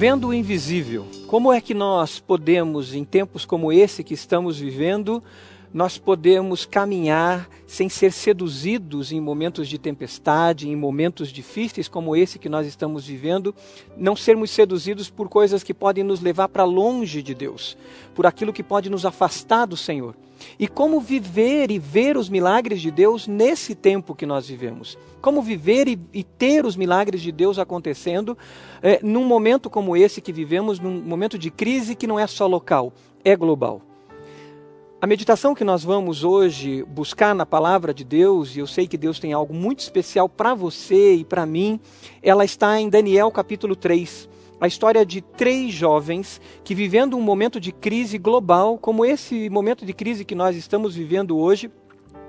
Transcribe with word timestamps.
Vendo 0.00 0.28
o 0.28 0.32
invisível, 0.32 1.06
como 1.26 1.52
é 1.52 1.60
que 1.60 1.74
nós 1.74 2.18
podemos, 2.18 2.94
em 2.94 3.04
tempos 3.04 3.44
como 3.44 3.70
esse 3.70 4.02
que 4.02 4.14
estamos 4.14 4.58
vivendo, 4.58 5.22
nós 5.72 5.96
podemos 5.96 6.66
caminhar 6.66 7.48
sem 7.66 7.88
ser 7.88 8.12
seduzidos 8.12 9.12
em 9.12 9.20
momentos 9.20 9.68
de 9.68 9.78
tempestade, 9.78 10.68
em 10.68 10.74
momentos 10.74 11.32
difíceis 11.32 11.88
como 11.88 12.16
esse 12.16 12.38
que 12.38 12.48
nós 12.48 12.66
estamos 12.66 13.06
vivendo, 13.06 13.54
não 13.96 14.16
sermos 14.16 14.50
seduzidos 14.50 15.08
por 15.08 15.28
coisas 15.28 15.62
que 15.62 15.72
podem 15.72 16.02
nos 16.02 16.20
levar 16.20 16.48
para 16.48 16.64
longe 16.64 17.22
de 17.22 17.34
Deus, 17.34 17.76
por 18.14 18.26
aquilo 18.26 18.52
que 18.52 18.62
pode 18.62 18.90
nos 18.90 19.06
afastar 19.06 19.66
do 19.66 19.76
Senhor. 19.76 20.16
E 20.58 20.66
como 20.66 21.00
viver 21.00 21.70
e 21.70 21.78
ver 21.78 22.16
os 22.16 22.28
milagres 22.28 22.80
de 22.80 22.90
Deus 22.90 23.28
nesse 23.28 23.74
tempo 23.74 24.14
que 24.14 24.24
nós 24.24 24.48
vivemos. 24.48 24.96
Como 25.20 25.42
viver 25.42 25.86
e, 25.86 26.00
e 26.14 26.24
ter 26.24 26.64
os 26.64 26.76
milagres 26.76 27.20
de 27.20 27.30
Deus 27.30 27.58
acontecendo 27.58 28.36
é, 28.82 29.00
num 29.02 29.24
momento 29.24 29.68
como 29.68 29.94
esse 29.94 30.20
que 30.20 30.32
vivemos, 30.32 30.80
num 30.80 31.00
momento 31.02 31.38
de 31.38 31.50
crise 31.50 31.94
que 31.94 32.06
não 32.06 32.18
é 32.18 32.26
só 32.26 32.46
local, 32.46 32.90
é 33.22 33.36
global. 33.36 33.82
A 35.02 35.06
meditação 35.06 35.54
que 35.54 35.64
nós 35.64 35.82
vamos 35.82 36.24
hoje 36.24 36.84
buscar 36.84 37.34
na 37.34 37.46
palavra 37.46 37.94
de 37.94 38.04
Deus, 38.04 38.54
e 38.54 38.58
eu 38.58 38.66
sei 38.66 38.86
que 38.86 38.98
Deus 38.98 39.18
tem 39.18 39.32
algo 39.32 39.54
muito 39.54 39.80
especial 39.80 40.28
para 40.28 40.52
você 40.52 41.14
e 41.14 41.24
para 41.24 41.46
mim, 41.46 41.80
ela 42.22 42.44
está 42.44 42.78
em 42.78 42.86
Daniel 42.86 43.30
capítulo 43.30 43.74
3. 43.74 44.28
A 44.60 44.66
história 44.66 45.06
de 45.06 45.22
três 45.22 45.72
jovens 45.72 46.38
que, 46.62 46.74
vivendo 46.74 47.16
um 47.16 47.22
momento 47.22 47.58
de 47.58 47.72
crise 47.72 48.18
global, 48.18 48.76
como 48.76 49.02
esse 49.02 49.48
momento 49.48 49.86
de 49.86 49.94
crise 49.94 50.22
que 50.22 50.34
nós 50.34 50.54
estamos 50.54 50.94
vivendo 50.94 51.38
hoje, 51.38 51.70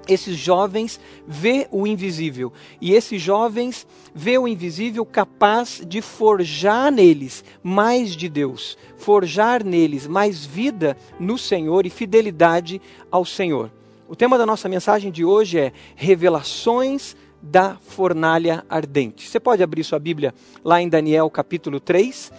esses 0.07 0.37
jovens 0.37 0.99
vê 1.27 1.67
o 1.71 1.85
invisível 1.85 2.51
e 2.79 2.93
esses 2.93 3.21
jovens 3.21 3.85
vê 4.13 4.37
o 4.37 4.47
invisível 4.47 5.05
capaz 5.05 5.81
de 5.87 6.01
forjar 6.01 6.91
neles 6.91 7.43
mais 7.63 8.15
de 8.15 8.27
Deus, 8.27 8.77
forjar 8.97 9.63
neles 9.63 10.07
mais 10.07 10.45
vida 10.45 10.97
no 11.19 11.37
Senhor 11.37 11.85
e 11.85 11.89
fidelidade 11.89 12.81
ao 13.09 13.25
Senhor. 13.25 13.71
O 14.07 14.15
tema 14.15 14.37
da 14.37 14.45
nossa 14.45 14.67
mensagem 14.67 15.11
de 15.11 15.23
hoje 15.23 15.57
é 15.57 15.71
revelações 15.95 17.15
da 17.41 17.77
fornalha 17.77 18.63
ardente. 18.69 19.27
Você 19.27 19.39
pode 19.39 19.63
abrir 19.63 19.83
sua 19.83 19.99
Bíblia 19.99 20.33
lá 20.63 20.81
em 20.81 20.89
Daniel 20.89 21.29
capítulo 21.29 21.79
3. 21.79 22.31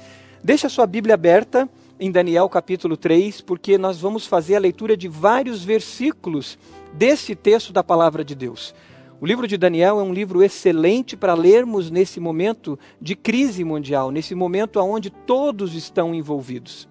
Deixa 0.45 0.69
sua 0.69 0.87
Bíblia 0.87 1.15
aberta 1.15 1.69
em 1.99 2.11
Daniel 2.11 2.49
capítulo 2.49 2.97
3, 2.97 3.41
porque 3.41 3.79
nós 3.79 4.01
vamos 4.01 4.27
fazer 4.27 4.57
a 4.57 4.61
leitura 4.61 4.97
de 4.97 5.09
vários 5.09 5.65
versículos 5.65 6.59
desse 6.93 7.35
texto 7.35 7.73
da 7.73 7.83
palavra 7.83 8.25
de 8.25 8.35
Deus. 8.35 8.75
O 9.21 9.27
livro 9.27 9.47
de 9.47 9.57
Daniel 9.57 10.01
é 10.01 10.03
um 10.03 10.13
livro 10.13 10.43
excelente 10.43 11.17
para 11.17 11.35
lermos 11.35 11.91
nesse 11.91 12.19
momento 12.19 12.79
de 13.01 13.15
crise 13.15 13.63
mundial, 13.63 14.11
nesse 14.11 14.35
momento 14.35 14.81
onde 14.81 15.11
todos 15.11 15.75
estão 15.75 16.13
envolvidos. 16.13 16.89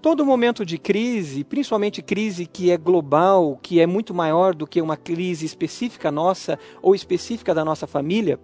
Todo 0.00 0.24
momento 0.24 0.64
de 0.64 0.78
crise, 0.78 1.42
principalmente 1.42 2.00
crise 2.00 2.46
que 2.46 2.70
é 2.70 2.76
global, 2.76 3.58
que 3.60 3.80
é 3.80 3.86
muito 3.86 4.14
maior 4.14 4.54
do 4.54 4.68
que 4.68 4.80
uma 4.80 4.96
crise 4.96 5.44
específica 5.44 6.12
nossa 6.12 6.56
ou 6.80 6.94
específica 6.94 7.52
da 7.52 7.64
nossa 7.64 7.88
família, 7.88 8.38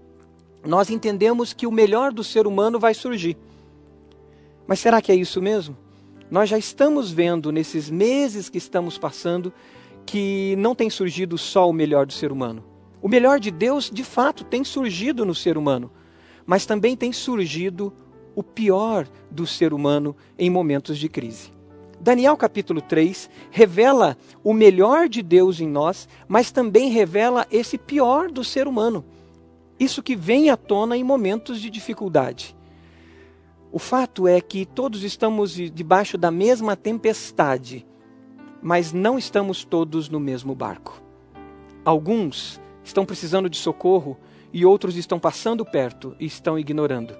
nós 0.66 0.90
entendemos 0.90 1.52
que 1.52 1.68
o 1.68 1.70
melhor 1.70 2.12
do 2.12 2.24
ser 2.24 2.48
humano 2.48 2.80
vai 2.80 2.94
surgir. 2.94 3.36
Mas 4.66 4.80
será 4.80 5.00
que 5.00 5.12
é 5.12 5.14
isso 5.14 5.40
mesmo? 5.40 5.76
Nós 6.28 6.48
já 6.48 6.58
estamos 6.58 7.12
vendo 7.12 7.52
nesses 7.52 7.88
meses 7.88 8.48
que 8.48 8.58
estamos 8.58 8.98
passando 8.98 9.52
que 10.06 10.54
não 10.56 10.74
tem 10.74 10.90
surgido 10.90 11.36
só 11.38 11.68
o 11.68 11.72
melhor 11.72 12.06
do 12.06 12.12
ser 12.12 12.30
humano. 12.30 12.64
O 13.00 13.08
melhor 13.08 13.38
de 13.38 13.50
Deus, 13.50 13.90
de 13.90 14.02
fato, 14.02 14.44
tem 14.44 14.64
surgido 14.64 15.24
no 15.24 15.34
ser 15.34 15.58
humano, 15.58 15.90
mas 16.46 16.64
também 16.66 16.96
tem 16.96 17.12
surgido 17.12 17.92
o 18.34 18.42
pior 18.42 19.06
do 19.30 19.46
ser 19.46 19.72
humano 19.72 20.16
em 20.38 20.50
momentos 20.50 20.98
de 20.98 21.08
crise. 21.08 21.52
Daniel 22.00 22.36
capítulo 22.36 22.82
3 22.82 23.30
revela 23.50 24.16
o 24.42 24.52
melhor 24.52 25.08
de 25.08 25.22
Deus 25.22 25.60
em 25.60 25.68
nós, 25.68 26.08
mas 26.28 26.50
também 26.50 26.90
revela 26.90 27.46
esse 27.50 27.78
pior 27.78 28.30
do 28.30 28.44
ser 28.44 28.66
humano. 28.66 29.04
Isso 29.78 30.02
que 30.02 30.14
vem 30.14 30.50
à 30.50 30.56
tona 30.56 30.96
em 30.96 31.04
momentos 31.04 31.60
de 31.60 31.70
dificuldade. 31.70 32.54
O 33.72 33.78
fato 33.78 34.28
é 34.28 34.40
que 34.40 34.64
todos 34.64 35.02
estamos 35.02 35.54
debaixo 35.54 36.16
da 36.16 36.30
mesma 36.30 36.76
tempestade, 36.76 37.86
mas 38.64 38.94
não 38.94 39.18
estamos 39.18 39.62
todos 39.62 40.08
no 40.08 40.18
mesmo 40.18 40.54
barco. 40.54 41.02
Alguns 41.84 42.58
estão 42.82 43.04
precisando 43.04 43.50
de 43.50 43.58
socorro 43.58 44.16
e 44.54 44.64
outros 44.64 44.96
estão 44.96 45.20
passando 45.20 45.66
perto 45.66 46.16
e 46.18 46.24
estão 46.24 46.58
ignorando. 46.58 47.14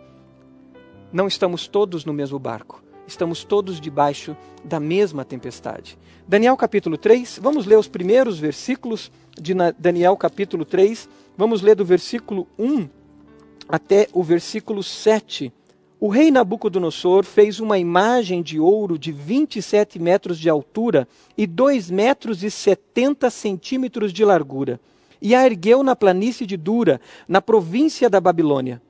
Não 1.12 1.28
estamos 1.28 1.68
todos 1.68 2.06
no 2.06 2.14
mesmo 2.14 2.38
barco, 2.38 2.82
estamos 3.06 3.44
todos 3.44 3.78
debaixo 3.78 4.34
da 4.64 4.80
mesma 4.80 5.22
tempestade. 5.22 5.98
Daniel 6.26 6.56
capítulo 6.56 6.96
3, 6.96 7.38
vamos 7.42 7.66
ler 7.66 7.78
os 7.78 7.88
primeiros 7.88 8.38
versículos 8.38 9.12
de 9.38 9.52
Daniel 9.78 10.16
capítulo 10.16 10.64
3, 10.64 11.10
vamos 11.36 11.60
ler 11.60 11.76
do 11.76 11.84
versículo 11.84 12.48
1 12.58 12.88
até 13.68 14.08
o 14.14 14.22
versículo 14.22 14.82
7. 14.82 15.52
O 16.04 16.08
rei 16.10 16.30
Nabucodonosor 16.30 17.24
fez 17.24 17.60
uma 17.60 17.78
imagem 17.78 18.42
de 18.42 18.60
ouro 18.60 18.98
de 18.98 19.10
27 19.10 19.98
metros 19.98 20.38
de 20.38 20.50
altura 20.50 21.08
e 21.34 21.46
2 21.46 21.90
metros 21.90 22.42
e 22.42 22.50
70 22.50 23.30
centímetros 23.30 24.12
de 24.12 24.22
largura, 24.22 24.78
e 25.18 25.34
a 25.34 25.46
ergueu 25.46 25.82
na 25.82 25.96
planície 25.96 26.46
de 26.46 26.58
Dura, 26.58 27.00
na 27.26 27.40
província 27.40 28.10
da 28.10 28.20
Babilônia. 28.20 28.82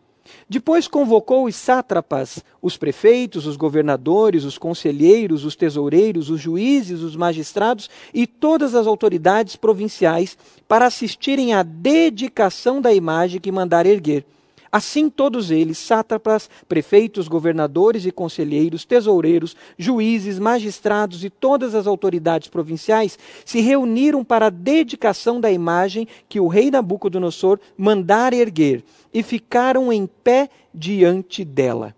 Depois 0.49 0.89
convocou 0.89 1.45
os 1.45 1.55
sátrapas, 1.55 2.43
os 2.61 2.77
prefeitos, 2.77 3.47
os 3.47 3.55
governadores, 3.55 4.43
os 4.43 4.59
conselheiros, 4.59 5.45
os 5.45 5.55
tesoureiros, 5.55 6.31
os 6.31 6.41
juízes, 6.41 7.01
os 7.01 7.15
magistrados 7.15 7.89
e 8.13 8.27
todas 8.27 8.75
as 8.75 8.89
autoridades 8.89 9.55
provinciais 9.55 10.37
para 10.67 10.87
assistirem 10.87 11.55
à 11.55 11.63
dedicação 11.63 12.81
da 12.81 12.93
imagem 12.93 13.41
que 13.41 13.53
mandara 13.53 13.87
erguer. 13.87 14.27
Assim 14.75 15.09
todos 15.09 15.53
eles, 15.53 15.79
sátrapas, 15.79 16.51
prefeitos, 16.69 17.29
governadores 17.29 18.07
e 18.07 18.11
conselheiros, 18.11 18.85
tesoureiros, 18.85 19.55
juízes, 19.79 20.37
magistrados 20.37 21.23
e 21.23 21.31
todas 21.31 21.77
as 21.77 21.87
autoridades 21.87 22.49
provinciais, 22.49 23.17
se 23.45 23.61
reuniram 23.61 24.25
para 24.25 24.47
a 24.47 24.51
dedicação 24.51 25.41
da 25.41 25.49
imagem 25.49 26.09
que 26.29 26.41
o 26.41 26.49
rei 26.49 26.73
Nabucodonosor 26.73 27.61
mandara 27.79 28.35
erguer, 28.35 28.83
e 29.13 29.23
ficaram 29.23 29.93
em 29.93 30.09
pé 30.09 30.51
diante 30.75 31.45
dela. 31.45 31.95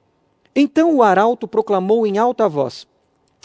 Então 0.55 0.97
o 0.97 1.03
arauto 1.03 1.49
proclamou 1.49 2.07
em 2.07 2.19
alta 2.19 2.47
voz: 2.47 2.87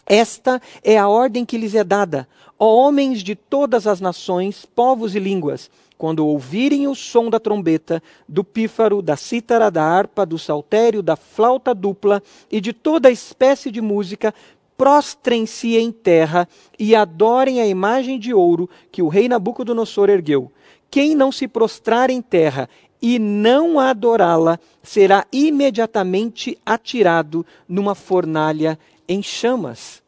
esta 0.06 0.62
é 0.84 0.98
a 0.98 1.08
ordem 1.08 1.46
que 1.46 1.58
lhes 1.58 1.74
é 1.74 1.86
dada, 1.86 2.28
ó 2.60 2.66
homens 2.76 3.24
de 3.24 3.36
todas 3.36 3.88
as 3.88 4.02
nações, 4.02 4.66
povos 4.66 5.16
e 5.16 5.20
línguas 5.20 5.72
quando 6.02 6.26
ouvirem 6.26 6.88
o 6.88 6.96
som 6.96 7.30
da 7.30 7.40
trombeta, 7.40 8.02
do 8.28 8.44
pífaro, 8.44 9.04
da 9.04 9.16
cítara, 9.16 9.70
da 9.70 9.84
harpa, 9.84 10.26
do 10.26 10.40
saltério, 10.40 11.04
da 11.04 11.16
flauta 11.16 11.76
dupla 11.76 12.24
e 12.52 12.60
de 12.60 12.74
toda 12.74 13.12
espécie 13.12 13.70
de 13.70 13.82
música, 13.82 14.34
prostrem-se 14.76 15.78
em 15.78 15.92
terra 15.92 16.50
e 16.80 16.96
adorem 16.96 17.62
a 17.62 17.68
imagem 17.68 18.18
de 18.18 18.34
ouro 18.34 18.68
que 18.92 19.04
o 19.04 19.10
rei 19.10 19.30
Nabucodonosor 19.30 20.10
ergueu. 20.10 20.52
Quem 20.90 21.14
não 21.14 21.32
se 21.32 21.48
prostrar 21.48 22.10
em 22.10 22.20
terra 22.20 22.68
e 23.00 23.20
não 23.20 23.80
adorá-la 23.80 24.60
será 24.82 25.28
imediatamente 25.32 26.58
atirado 26.66 27.46
numa 27.70 27.94
fornalha 27.94 28.80
em 29.08 29.22
chamas. 29.22 30.02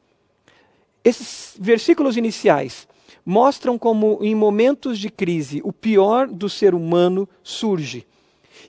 Esses 1.03 1.55
versículos 1.59 2.17
iniciais 2.17 2.87
mostram 3.25 3.77
como, 3.77 4.19
em 4.21 4.35
momentos 4.35 4.99
de 4.99 5.09
crise, 5.09 5.61
o 5.63 5.71
pior 5.71 6.27
do 6.27 6.49
ser 6.49 6.73
humano 6.73 7.27
surge. 7.41 8.05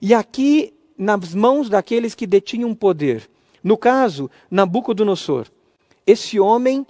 E 0.00 0.14
aqui, 0.14 0.72
nas 0.96 1.34
mãos 1.34 1.68
daqueles 1.68 2.14
que 2.14 2.26
detinham 2.26 2.74
poder. 2.74 3.28
No 3.62 3.76
caso, 3.76 4.30
Nabucodonosor. 4.50 5.46
Esse 6.06 6.38
homem 6.38 6.86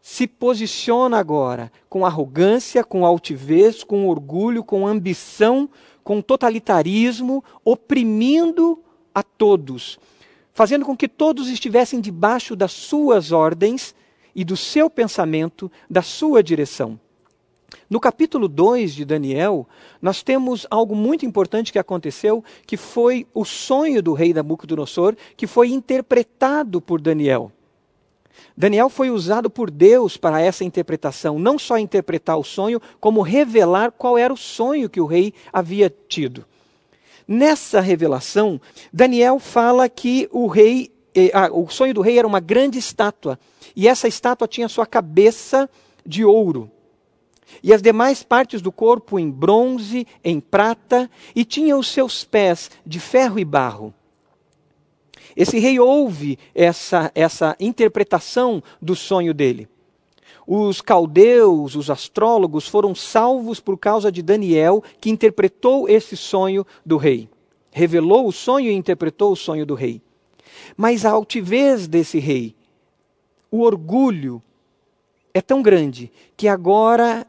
se 0.00 0.26
posiciona 0.26 1.18
agora 1.18 1.72
com 1.88 2.06
arrogância, 2.06 2.84
com 2.84 3.04
altivez, 3.04 3.82
com 3.82 4.06
orgulho, 4.06 4.62
com 4.62 4.86
ambição, 4.86 5.68
com 6.04 6.22
totalitarismo, 6.22 7.42
oprimindo 7.64 8.78
a 9.12 9.22
todos, 9.22 9.98
fazendo 10.52 10.84
com 10.84 10.96
que 10.96 11.08
todos 11.08 11.48
estivessem 11.48 12.00
debaixo 12.00 12.54
das 12.54 12.70
suas 12.70 13.32
ordens 13.32 13.94
e 14.36 14.44
do 14.44 14.56
seu 14.56 14.90
pensamento, 14.90 15.72
da 15.88 16.02
sua 16.02 16.42
direção. 16.42 17.00
No 17.88 17.98
capítulo 17.98 18.48
2 18.48 18.94
de 18.94 19.04
Daniel, 19.04 19.66
nós 20.00 20.22
temos 20.22 20.66
algo 20.70 20.94
muito 20.94 21.24
importante 21.24 21.72
que 21.72 21.78
aconteceu, 21.78 22.44
que 22.66 22.76
foi 22.76 23.26
o 23.32 23.46
sonho 23.46 24.02
do 24.02 24.12
rei 24.12 24.34
Nabucodonosor, 24.34 25.16
que 25.36 25.46
foi 25.46 25.70
interpretado 25.70 26.82
por 26.82 27.00
Daniel. 27.00 27.50
Daniel 28.54 28.90
foi 28.90 29.10
usado 29.10 29.48
por 29.48 29.70
Deus 29.70 30.18
para 30.18 30.40
essa 30.40 30.64
interpretação, 30.64 31.38
não 31.38 31.58
só 31.58 31.78
interpretar 31.78 32.36
o 32.36 32.44
sonho, 32.44 32.80
como 33.00 33.22
revelar 33.22 33.90
qual 33.90 34.18
era 34.18 34.32
o 34.32 34.36
sonho 34.36 34.90
que 34.90 35.00
o 35.00 35.06
rei 35.06 35.32
havia 35.50 35.92
tido. 36.08 36.44
Nessa 37.26 37.80
revelação, 37.80 38.60
Daniel 38.92 39.38
fala 39.38 39.88
que 39.88 40.28
o 40.30 40.46
rei 40.46 40.92
ah, 41.32 41.50
o 41.52 41.68
sonho 41.68 41.94
do 41.94 42.00
rei 42.00 42.18
era 42.18 42.26
uma 42.26 42.40
grande 42.40 42.78
estátua, 42.78 43.38
e 43.74 43.88
essa 43.88 44.08
estátua 44.08 44.46
tinha 44.46 44.68
sua 44.68 44.86
cabeça 44.86 45.68
de 46.04 46.24
ouro, 46.24 46.70
e 47.62 47.72
as 47.72 47.80
demais 47.80 48.22
partes 48.22 48.60
do 48.60 48.72
corpo 48.72 49.18
em 49.18 49.30
bronze, 49.30 50.06
em 50.22 50.40
prata, 50.40 51.10
e 51.34 51.44
tinha 51.44 51.76
os 51.76 51.88
seus 51.88 52.24
pés 52.24 52.70
de 52.84 53.00
ferro 53.00 53.38
e 53.38 53.44
barro. 53.44 53.94
Esse 55.36 55.58
rei 55.58 55.78
ouve 55.78 56.38
essa, 56.54 57.10
essa 57.14 57.56
interpretação 57.60 58.62
do 58.80 58.96
sonho 58.96 59.34
dele. 59.34 59.68
Os 60.46 60.80
caldeus, 60.80 61.74
os 61.74 61.90
astrólogos, 61.90 62.68
foram 62.68 62.94
salvos 62.94 63.60
por 63.60 63.76
causa 63.76 64.10
de 64.10 64.22
Daniel, 64.22 64.82
que 65.00 65.10
interpretou 65.10 65.88
esse 65.88 66.16
sonho 66.16 66.64
do 66.84 66.96
rei. 66.96 67.28
Revelou 67.70 68.26
o 68.26 68.32
sonho 68.32 68.70
e 68.70 68.74
interpretou 68.74 69.32
o 69.32 69.36
sonho 69.36 69.66
do 69.66 69.74
rei. 69.74 70.00
Mas 70.76 71.04
a 71.04 71.10
altivez 71.10 71.86
desse 71.86 72.18
rei, 72.18 72.54
o 73.50 73.62
orgulho, 73.62 74.42
é 75.32 75.40
tão 75.40 75.62
grande 75.62 76.10
que 76.36 76.48
agora 76.48 77.26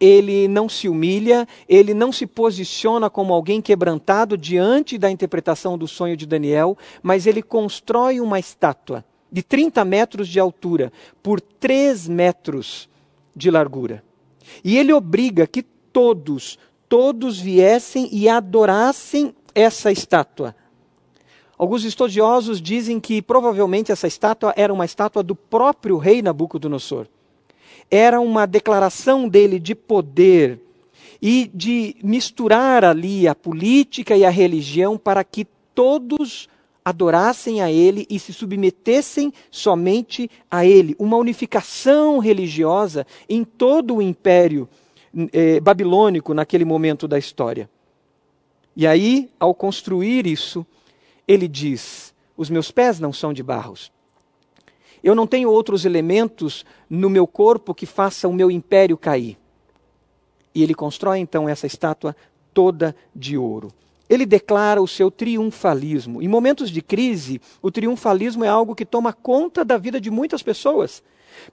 ele 0.00 0.48
não 0.48 0.68
se 0.68 0.88
humilha, 0.88 1.46
ele 1.68 1.94
não 1.94 2.10
se 2.10 2.26
posiciona 2.26 3.08
como 3.08 3.32
alguém 3.32 3.62
quebrantado 3.62 4.36
diante 4.36 4.98
da 4.98 5.10
interpretação 5.10 5.78
do 5.78 5.86
sonho 5.86 6.16
de 6.16 6.26
Daniel, 6.26 6.76
mas 7.02 7.26
ele 7.26 7.40
constrói 7.40 8.20
uma 8.20 8.40
estátua 8.40 9.04
de 9.30 9.42
30 9.42 9.84
metros 9.84 10.28
de 10.28 10.40
altura 10.40 10.92
por 11.22 11.40
3 11.40 12.08
metros 12.08 12.88
de 13.34 13.50
largura. 13.50 14.02
E 14.64 14.76
ele 14.76 14.92
obriga 14.92 15.46
que 15.46 15.62
todos, 15.62 16.58
todos 16.88 17.38
viessem 17.38 18.08
e 18.10 18.28
adorassem 18.28 19.34
essa 19.54 19.92
estátua. 19.92 20.54
Alguns 21.62 21.84
estudiosos 21.84 22.60
dizem 22.60 22.98
que 22.98 23.22
provavelmente 23.22 23.92
essa 23.92 24.08
estátua 24.08 24.52
era 24.56 24.74
uma 24.74 24.84
estátua 24.84 25.22
do 25.22 25.36
próprio 25.36 25.96
rei 25.96 26.20
Nabucodonosor. 26.20 27.06
Era 27.88 28.20
uma 28.20 28.46
declaração 28.46 29.28
dele 29.28 29.60
de 29.60 29.72
poder 29.72 30.58
e 31.22 31.48
de 31.54 31.94
misturar 32.02 32.84
ali 32.84 33.28
a 33.28 33.34
política 33.36 34.16
e 34.16 34.24
a 34.24 34.28
religião 34.28 34.98
para 34.98 35.22
que 35.22 35.46
todos 35.72 36.48
adorassem 36.84 37.62
a 37.62 37.70
ele 37.70 38.08
e 38.10 38.18
se 38.18 38.32
submetessem 38.32 39.32
somente 39.48 40.28
a 40.50 40.66
ele. 40.66 40.96
Uma 40.98 41.16
unificação 41.16 42.18
religiosa 42.18 43.06
em 43.28 43.44
todo 43.44 43.94
o 43.94 44.02
império 44.02 44.68
eh, 45.32 45.60
babilônico 45.60 46.34
naquele 46.34 46.64
momento 46.64 47.06
da 47.06 47.20
história. 47.20 47.70
E 48.74 48.84
aí, 48.84 49.30
ao 49.38 49.54
construir 49.54 50.26
isso, 50.26 50.66
ele 51.26 51.48
diz: 51.48 52.14
Os 52.36 52.50
meus 52.50 52.70
pés 52.70 52.98
não 53.00 53.12
são 53.12 53.32
de 53.32 53.42
barros. 53.42 53.92
Eu 55.02 55.14
não 55.14 55.26
tenho 55.26 55.50
outros 55.50 55.84
elementos 55.84 56.64
no 56.88 57.10
meu 57.10 57.26
corpo 57.26 57.74
que 57.74 57.86
façam 57.86 58.30
o 58.30 58.34
meu 58.34 58.50
império 58.50 58.96
cair. 58.96 59.36
E 60.54 60.62
ele 60.62 60.74
constrói 60.74 61.18
então 61.18 61.48
essa 61.48 61.66
estátua 61.66 62.14
toda 62.52 62.94
de 63.14 63.36
ouro 63.36 63.72
ele 64.12 64.26
declara 64.26 64.82
o 64.82 64.86
seu 64.86 65.10
triunfalismo. 65.10 66.20
Em 66.20 66.28
momentos 66.28 66.70
de 66.70 66.82
crise, 66.82 67.40
o 67.62 67.70
triunfalismo 67.70 68.44
é 68.44 68.48
algo 68.48 68.74
que 68.74 68.84
toma 68.84 69.10
conta 69.10 69.64
da 69.64 69.78
vida 69.78 69.98
de 69.98 70.10
muitas 70.10 70.42
pessoas. 70.42 71.02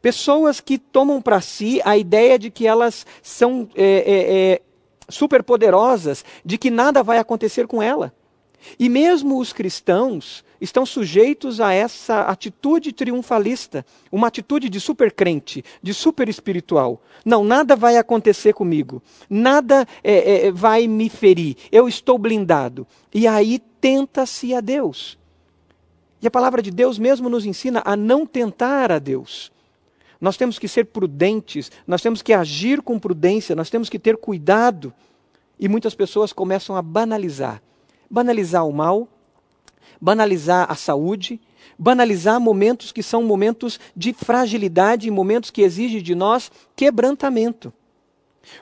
Pessoas 0.02 0.60
que 0.60 0.78
tomam 0.78 1.22
para 1.22 1.40
si 1.40 1.82
a 1.86 1.98
ideia 1.98 2.38
de 2.38 2.52
que 2.52 2.68
elas 2.68 3.06
são 3.22 3.70
é, 3.76 3.84
é, 3.84 4.54
é, 4.54 4.62
superpoderosas, 5.08 6.26
de 6.44 6.58
que 6.58 6.70
nada 6.70 7.02
vai 7.02 7.18
acontecer 7.18 7.66
com 7.66 7.82
ela. 7.82 8.14
E 8.80 8.90
mesmo 8.90 9.40
os 9.40 9.54
cristãos 9.54 10.44
estão 10.62 10.86
sujeitos 10.86 11.62
a 11.62 11.74
essa 11.74 12.22
atitude 12.24 12.92
triunfalista, 12.92 13.86
uma 14.12 14.28
atitude 14.28 14.70
de 14.70 14.80
supercrente, 14.80 15.64
de 15.82 15.94
super 15.94 16.28
espiritual. 16.28 17.02
Não, 17.24 17.44
nada 17.44 17.76
vai 17.76 17.98
acontecer 17.98 18.54
comigo, 18.54 19.02
nada 19.30 19.88
é, 20.04 20.48
é, 20.48 20.52
vai 20.52 20.88
me 20.88 21.10
ferir, 21.10 21.56
eu 21.72 21.88
estou 21.88 22.18
blindado. 22.18 22.86
E 23.14 23.28
aí 23.28 23.60
tenta-se 23.80 24.54
a 24.54 24.62
Deus. 24.62 25.18
E 26.22 26.28
a 26.28 26.32
palavra 26.32 26.62
de 26.62 26.72
Deus 26.72 27.00
mesmo 27.00 27.30
nos 27.30 27.46
ensina 27.46 27.82
a 27.86 27.96
não 27.96 28.26
tentar 28.26 28.92
a 28.92 29.00
Deus. 29.00 29.52
Nós 30.20 30.36
temos 30.36 30.60
que 30.60 30.68
ser 30.68 30.86
prudentes, 30.88 31.72
nós 31.88 32.02
temos 32.02 32.22
que 32.22 32.34
agir 32.34 32.82
com 32.82 33.00
prudência, 33.00 33.56
nós 33.56 33.70
temos 33.70 33.88
que 33.88 33.98
ter 33.98 34.18
cuidado. 34.18 34.94
E 35.58 35.70
muitas 35.70 35.96
pessoas 35.96 36.34
começam 36.34 36.76
a 36.76 36.82
banalizar 36.82 37.62
banalizar 38.10 38.66
o 38.68 38.74
mal, 38.74 39.08
banalizar 40.00 40.72
a 40.72 40.76
saúde, 40.76 41.40
banalizar 41.78 42.40
momentos 42.40 42.92
que 42.92 43.04
são 43.04 43.24
momentos 43.24 43.80
de 43.96 44.14
fragilidade, 44.14 45.10
momentos 45.12 45.52
que 45.52 45.62
exigem 45.62 46.02
de 46.02 46.16
nós 46.16 46.52
quebrantamento. 46.76 47.72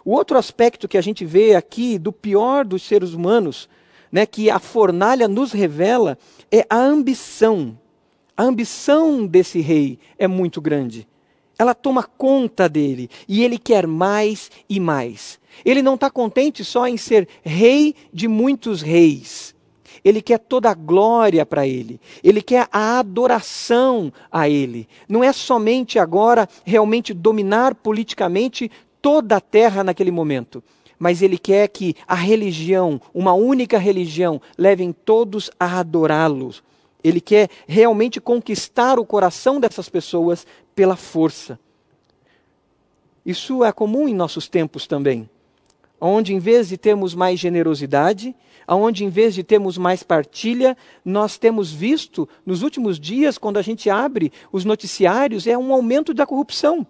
O 0.03 0.11
outro 0.11 0.37
aspecto 0.37 0.87
que 0.87 0.97
a 0.97 1.01
gente 1.01 1.25
vê 1.25 1.55
aqui 1.55 1.97
do 1.97 2.11
pior 2.11 2.65
dos 2.65 2.83
seres 2.83 3.13
humanos, 3.13 3.69
né, 4.11 4.25
que 4.25 4.49
a 4.49 4.59
fornalha 4.59 5.27
nos 5.27 5.51
revela, 5.51 6.17
é 6.51 6.65
a 6.69 6.77
ambição. 6.77 7.77
A 8.35 8.43
ambição 8.43 9.25
desse 9.25 9.61
rei 9.61 9.99
é 10.17 10.27
muito 10.27 10.61
grande. 10.61 11.07
Ela 11.59 11.73
toma 11.73 12.03
conta 12.03 12.69
dele 12.69 13.09
e 13.27 13.43
ele 13.43 13.57
quer 13.57 13.87
mais 13.87 14.51
e 14.69 14.79
mais. 14.79 15.39
Ele 15.65 15.81
não 15.81 15.95
está 15.95 16.09
contente 16.09 16.63
só 16.63 16.87
em 16.87 16.97
ser 16.97 17.27
rei 17.43 17.95
de 18.13 18.27
muitos 18.27 18.81
reis. 18.81 19.55
Ele 20.03 20.21
quer 20.21 20.37
toda 20.37 20.69
a 20.69 20.73
glória 20.73 21.45
para 21.45 21.65
ele. 21.65 21.99
Ele 22.23 22.41
quer 22.41 22.67
a 22.71 22.99
adoração 22.99 24.13
a 24.31 24.47
ele. 24.47 24.87
Não 25.09 25.23
é 25.23 25.33
somente 25.33 25.97
agora 25.97 26.47
realmente 26.63 27.13
dominar 27.13 27.73
politicamente 27.75 28.71
toda 29.01 29.37
a 29.37 29.41
terra 29.41 29.83
naquele 29.83 30.11
momento. 30.11 30.63
Mas 30.99 31.21
ele 31.21 31.37
quer 31.37 31.67
que 31.67 31.95
a 32.07 32.15
religião, 32.15 33.01
uma 33.13 33.33
única 33.33 33.77
religião, 33.77 34.41
levem 34.57 34.91
todos 34.91 35.49
a 35.59 35.79
adorá-los. 35.79 36.63
Ele 37.07 37.21
quer 37.21 37.49
realmente 37.67 38.19
conquistar 38.19 38.99
o 38.99 39.05
coração 39.05 39.59
dessas 39.59 39.89
pessoas 39.89 40.45
pela 40.75 40.95
força. 40.95 41.59
Isso 43.25 43.63
é 43.63 43.71
comum 43.71 44.07
em 44.07 44.13
nossos 44.13 44.47
tempos 44.47 44.87
também 44.87 45.29
onde 45.99 46.33
em 46.33 46.39
vez 46.39 46.69
de 46.69 46.77
termos 46.77 47.15
mais 47.15 47.39
generosidade, 47.39 48.35
onde 48.67 49.03
em 49.03 49.09
vez 49.09 49.33
de 49.33 49.43
termos 49.43 49.77
mais 49.77 50.03
partilha, 50.03 50.77
nós 51.03 51.37
temos 51.37 51.71
visto 51.71 52.27
nos 52.45 52.61
últimos 52.61 52.99
dias, 52.99 53.37
quando 53.37 53.57
a 53.57 53.61
gente 53.61 53.89
abre 53.89 54.31
os 54.51 54.63
noticiários, 54.63 55.47
é 55.47 55.57
um 55.57 55.73
aumento 55.73 56.13
da 56.13 56.25
corrupção. 56.25 56.85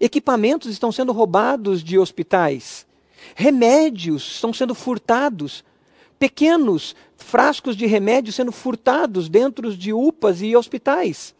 Equipamentos 0.00 0.70
estão 0.70 0.92
sendo 0.92 1.12
roubados 1.12 1.82
de 1.82 1.98
hospitais, 1.98 2.86
remédios 3.34 4.34
estão 4.34 4.52
sendo 4.52 4.74
furtados, 4.74 5.64
pequenos 6.18 6.94
frascos 7.28 7.76
de 7.76 7.86
remédios 7.86 8.34
sendo 8.34 8.50
furtados 8.50 9.28
dentro 9.28 9.76
de 9.76 9.92
UPAs 9.92 10.40
e 10.40 10.56
hospitais. 10.56 11.34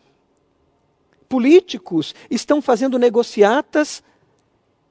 Políticos 1.28 2.14
estão 2.30 2.61
fazendo 2.61 2.99
negociatas, 2.99 4.02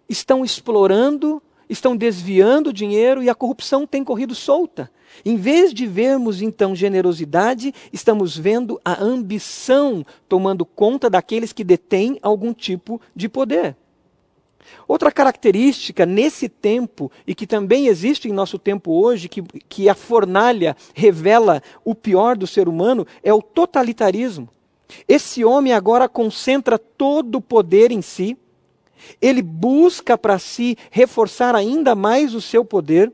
estão 0.10 0.44
explorando 0.44 1.42
estão 1.70 1.96
desviando 1.96 2.72
dinheiro 2.72 3.22
e 3.22 3.30
a 3.30 3.36
corrupção 3.36 3.86
tem 3.86 4.04
corrido 4.04 4.34
solta. 4.34 4.90
Em 5.26 5.36
vez 5.36 5.74
de 5.74 5.86
vermos 5.86 6.42
então 6.42 6.76
generosidade, 6.76 7.74
estamos 7.92 8.38
vendo 8.38 8.80
a 8.84 9.02
ambição 9.04 10.06
tomando 10.30 10.66
conta 10.66 11.10
daqueles 11.10 11.52
que 11.52 11.64
detêm 11.64 12.18
algum 12.22 12.54
tipo 12.54 13.02
de 13.16 13.28
poder. 13.28 13.76
Outra 14.88 15.12
característica 15.12 16.06
nesse 16.06 16.48
tempo, 16.48 17.12
e 17.26 17.36
que 17.36 17.46
também 17.46 17.88
existe 17.88 18.30
em 18.30 18.34
nosso 18.34 18.58
tempo 18.58 18.92
hoje, 18.92 19.28
que, 19.28 19.42
que 19.42 19.90
a 19.90 19.96
fornalha 19.96 20.76
revela 20.94 21.62
o 21.84 21.94
pior 21.94 22.38
do 22.38 22.48
ser 22.48 22.68
humano, 22.68 23.06
é 23.22 23.34
o 23.34 23.42
totalitarismo. 23.42 24.50
Esse 25.08 25.44
homem 25.44 25.74
agora 25.74 26.08
concentra 26.08 26.78
todo 26.78 27.36
o 27.36 27.42
poder 27.42 27.92
em 27.92 28.02
si, 28.02 28.38
ele 29.22 29.42
busca 29.42 30.18
para 30.18 30.40
si 30.40 30.78
reforçar 30.90 31.56
ainda 31.56 31.94
mais 31.96 32.34
o 32.34 32.42
seu 32.42 32.64
poder, 32.64 33.12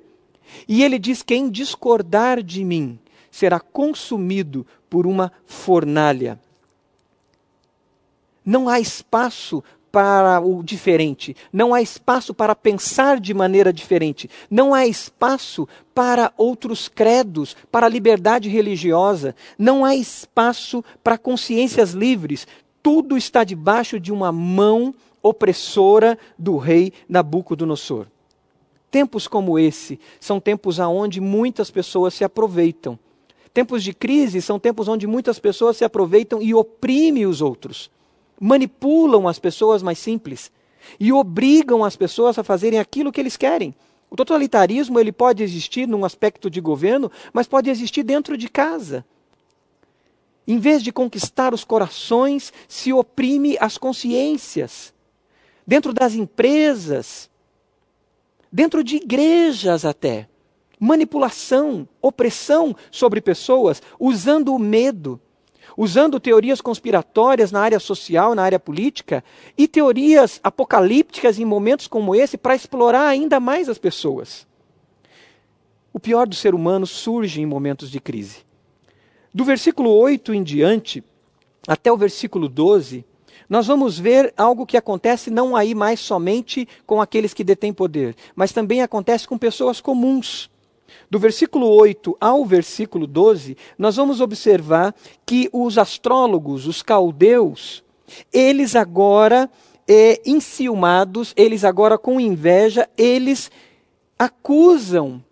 e 0.68 0.84
ele 0.84 1.00
diz: 1.00 1.22
quem 1.24 1.50
discordar 1.50 2.42
de 2.42 2.64
mim 2.64 3.00
será 3.32 3.60
consumido 3.60 4.66
por 4.90 5.08
uma 5.08 5.32
fornalha. 5.46 6.40
Não 8.46 8.68
há 8.70 8.80
espaço 8.80 9.64
para 9.94 10.42
o 10.42 10.64
diferente, 10.64 11.36
não 11.54 11.72
há 11.72 11.80
espaço 11.80 12.34
para 12.34 12.56
pensar 12.56 13.20
de 13.20 13.32
maneira 13.32 13.72
diferente, 13.72 14.28
não 14.50 14.74
há 14.74 14.88
espaço 14.88 15.68
para 15.94 16.34
outros 16.36 16.88
credos, 16.88 17.56
para 17.72 17.86
a 17.86 17.90
liberdade 17.90 18.50
religiosa, 18.50 19.36
não 19.56 19.86
há 19.86 19.96
espaço 19.96 20.84
para 21.04 21.16
consciências 21.16 21.92
livres. 21.92 22.48
Tudo 22.82 23.16
está 23.16 23.44
debaixo 23.44 24.00
de 24.00 24.12
uma 24.12 24.32
mão 24.32 24.96
opressora 25.22 26.18
do 26.40 26.58
rei 26.58 26.92
Nabucodonosor. 27.08 28.08
Tempos 28.90 29.28
como 29.28 29.60
esse 29.60 30.00
são 30.20 30.40
tempos 30.40 30.80
aonde 30.80 31.22
muitas 31.22 31.70
pessoas 31.70 32.16
se 32.16 32.24
aproveitam. 32.24 32.98
Tempos 33.54 33.84
de 33.84 33.94
crise 33.94 34.42
são 34.42 34.58
tempos 34.58 34.88
onde 34.88 35.06
muitas 35.06 35.38
pessoas 35.38 35.78
se 35.78 35.86
aproveitam 35.86 36.42
e 36.42 36.52
oprimem 36.56 37.28
os 37.28 37.42
outros, 37.44 37.92
manipulam 38.44 39.26
as 39.26 39.40
pessoas 39.40 39.82
mais 39.82 39.98
simples 39.98 40.52
e 41.00 41.14
obrigam 41.14 41.82
as 41.82 41.96
pessoas 41.96 42.38
a 42.38 42.44
fazerem 42.44 42.78
aquilo 42.78 43.10
que 43.12 43.22
eles 43.22 43.38
querem. 43.38 43.74
O 44.10 44.18
totalitarismo 44.18 45.00
ele 45.00 45.14
pode 45.14 45.42
existir 45.42 45.88
num 45.88 46.04
aspecto 46.04 46.50
de 46.50 46.60
governo, 46.60 47.10
mas 47.32 47.48
pode 47.48 47.70
existir 47.70 48.04
dentro 48.04 48.38
de 48.38 48.50
casa. 48.50 49.06
Em 50.46 50.58
vez 50.60 50.84
de 50.84 50.92
conquistar 50.92 51.54
os 51.54 51.64
corações, 51.64 52.52
se 52.68 52.92
oprime 52.92 53.58
as 53.62 53.78
consciências. 53.78 54.94
Dentro 55.66 55.94
das 55.94 56.14
empresas, 56.14 57.30
dentro 58.52 58.84
de 58.84 58.98
igrejas 58.98 59.86
até 59.86 60.28
manipulação, 60.78 61.88
opressão 62.02 62.76
sobre 62.92 63.22
pessoas, 63.22 63.82
usando 63.98 64.54
o 64.54 64.60
medo, 64.60 65.18
usando 65.78 66.20
teorias 66.20 66.62
conspiratórias 66.62 67.52
na 67.52 67.62
área 67.62 67.80
social, 67.80 68.36
na 68.36 68.44
área 68.44 68.60
política, 68.60 69.24
e 69.58 69.68
teorias 69.68 70.40
apocalípticas 70.44 71.40
em 71.40 71.46
momentos 71.46 71.88
como 71.88 72.16
esse 72.16 72.38
para 72.38 72.56
explorar 72.56 73.08
ainda 73.08 73.40
mais 73.40 73.68
as 73.70 73.78
pessoas. 73.78 74.48
O 75.92 76.00
pior 76.00 76.28
do 76.28 76.36
ser 76.36 76.56
humano 76.56 76.88
surge 76.88 77.42
em 77.42 77.46
momentos 77.46 77.90
de 77.90 78.00
crise. 78.00 78.38
Do 79.34 79.44
versículo 79.44 79.92
8 79.92 80.34
em 80.34 80.44
diante, 80.44 81.04
até 81.68 81.92
o 81.92 81.98
versículo 81.98 82.48
12, 82.48 83.06
nós 83.50 83.68
vamos 83.68 84.00
ver 84.00 84.34
algo 84.38 84.66
que 84.66 84.78
acontece 84.78 85.30
não 85.30 85.56
aí 85.56 85.76
mais 85.76 86.00
somente 86.00 86.68
com 86.86 87.02
aqueles 87.02 87.34
que 87.34 87.44
detêm 87.44 87.74
poder, 87.74 88.16
mas 88.36 88.52
também 88.52 88.82
acontece 88.82 89.28
com 89.28 89.38
pessoas 89.38 89.82
comuns 89.82 90.50
do 91.10 91.20
versículo 91.20 91.68
8 91.68 92.18
ao 92.20 92.46
versículo 92.46 93.08
12, 93.08 93.58
nós 93.78 93.96
vamos 93.96 94.22
observar 94.22 94.96
que 95.26 95.50
os 95.52 95.78
astrólogos, 95.78 96.68
os 96.68 96.82
caldeus, 96.82 97.84
eles 98.32 98.76
agora, 98.76 99.50
é, 99.88 100.22
enciumados, 100.26 101.34
eles 101.36 101.64
agora 101.64 101.98
com 101.98 102.20
inveja, 102.20 102.90
eles 102.98 103.52
acusam 104.18 105.24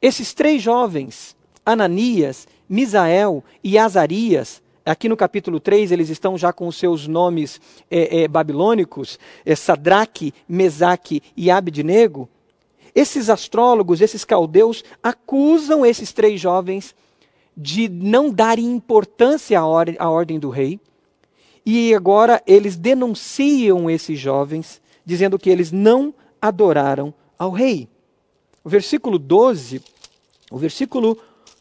esses 0.00 0.32
três 0.32 0.62
jovens, 0.62 1.36
Ananias, 1.64 2.46
Misael 2.68 3.44
e 3.62 3.78
Azarias, 3.78 4.62
Aqui 4.88 5.06
no 5.06 5.18
capítulo 5.18 5.60
3, 5.60 5.92
eles 5.92 6.08
estão 6.08 6.38
já 6.38 6.50
com 6.50 6.66
os 6.66 6.76
seus 6.76 7.06
nomes 7.06 7.60
é, 7.90 8.22
é, 8.22 8.28
babilônicos, 8.28 9.18
é, 9.44 9.54
Sadraque, 9.54 10.32
Mesaque 10.48 11.22
e 11.36 11.50
Abednego. 11.50 12.26
Esses 12.98 13.30
astrólogos, 13.30 14.00
esses 14.00 14.24
caldeus, 14.24 14.82
acusam 15.00 15.86
esses 15.86 16.12
três 16.12 16.40
jovens 16.40 16.96
de 17.56 17.88
não 17.88 18.28
darem 18.28 18.66
importância 18.66 19.60
à, 19.60 19.64
or 19.64 19.86
à 20.00 20.10
ordem 20.10 20.36
do 20.36 20.50
rei. 20.50 20.80
E 21.64 21.94
agora 21.94 22.42
eles 22.44 22.74
denunciam 22.74 23.88
esses 23.88 24.18
jovens, 24.18 24.82
dizendo 25.06 25.38
que 25.38 25.48
eles 25.48 25.70
não 25.70 26.12
adoraram 26.42 27.14
ao 27.38 27.52
rei. 27.52 27.88
O 28.64 28.68
versículo 28.68 29.16
12, 29.16 29.80
o 30.50 30.58
versículo 30.58 31.16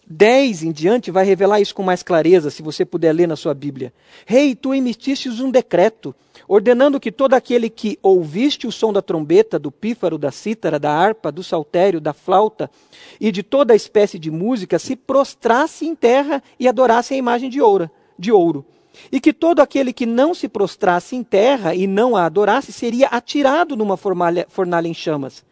10 0.09 0.63
em 0.63 0.71
diante 0.71 1.11
vai 1.11 1.25
revelar 1.25 1.59
isso 1.59 1.75
com 1.75 1.83
mais 1.83 2.01
clareza, 2.01 2.49
se 2.49 2.61
você 2.61 2.85
puder 2.85 3.11
ler 3.11 3.27
na 3.27 3.35
sua 3.35 3.53
Bíblia. 3.53 3.93
Rei, 4.25 4.55
tu 4.55 4.73
emitistes 4.73 5.41
um 5.41 5.51
decreto, 5.51 6.15
ordenando 6.47 6.99
que 6.99 7.11
todo 7.11 7.33
aquele 7.33 7.69
que 7.69 7.99
ouviste 8.01 8.65
o 8.65 8.71
som 8.71 8.93
da 8.93 9.01
trombeta, 9.01 9.59
do 9.59 9.69
pífaro, 9.69 10.17
da 10.17 10.31
cítara, 10.31 10.79
da 10.79 10.91
harpa, 10.91 11.29
do 11.29 11.43
saltério, 11.43 11.99
da 11.99 12.13
flauta 12.13 12.71
e 13.19 13.31
de 13.33 13.43
toda 13.43 13.75
espécie 13.75 14.17
de 14.17 14.31
música, 14.31 14.79
se 14.79 14.95
prostrasse 14.95 15.85
em 15.85 15.93
terra 15.93 16.41
e 16.57 16.69
adorasse 16.69 17.13
a 17.13 17.17
imagem 17.17 17.49
de 17.49 17.61
ouro, 17.61 17.89
de 18.17 18.31
ouro. 18.31 18.65
E 19.11 19.19
que 19.19 19.33
todo 19.33 19.59
aquele 19.59 19.91
que 19.91 20.05
não 20.05 20.33
se 20.33 20.47
prostrasse 20.47 21.15
em 21.15 21.23
terra 21.23 21.75
e 21.75 21.85
não 21.85 22.15
a 22.15 22.25
adorasse 22.25 22.71
seria 22.71 23.07
atirado 23.07 23.75
numa 23.75 23.97
fornalha, 23.97 24.47
fornalha 24.49 24.87
em 24.87 24.93
chamas. 24.93 25.46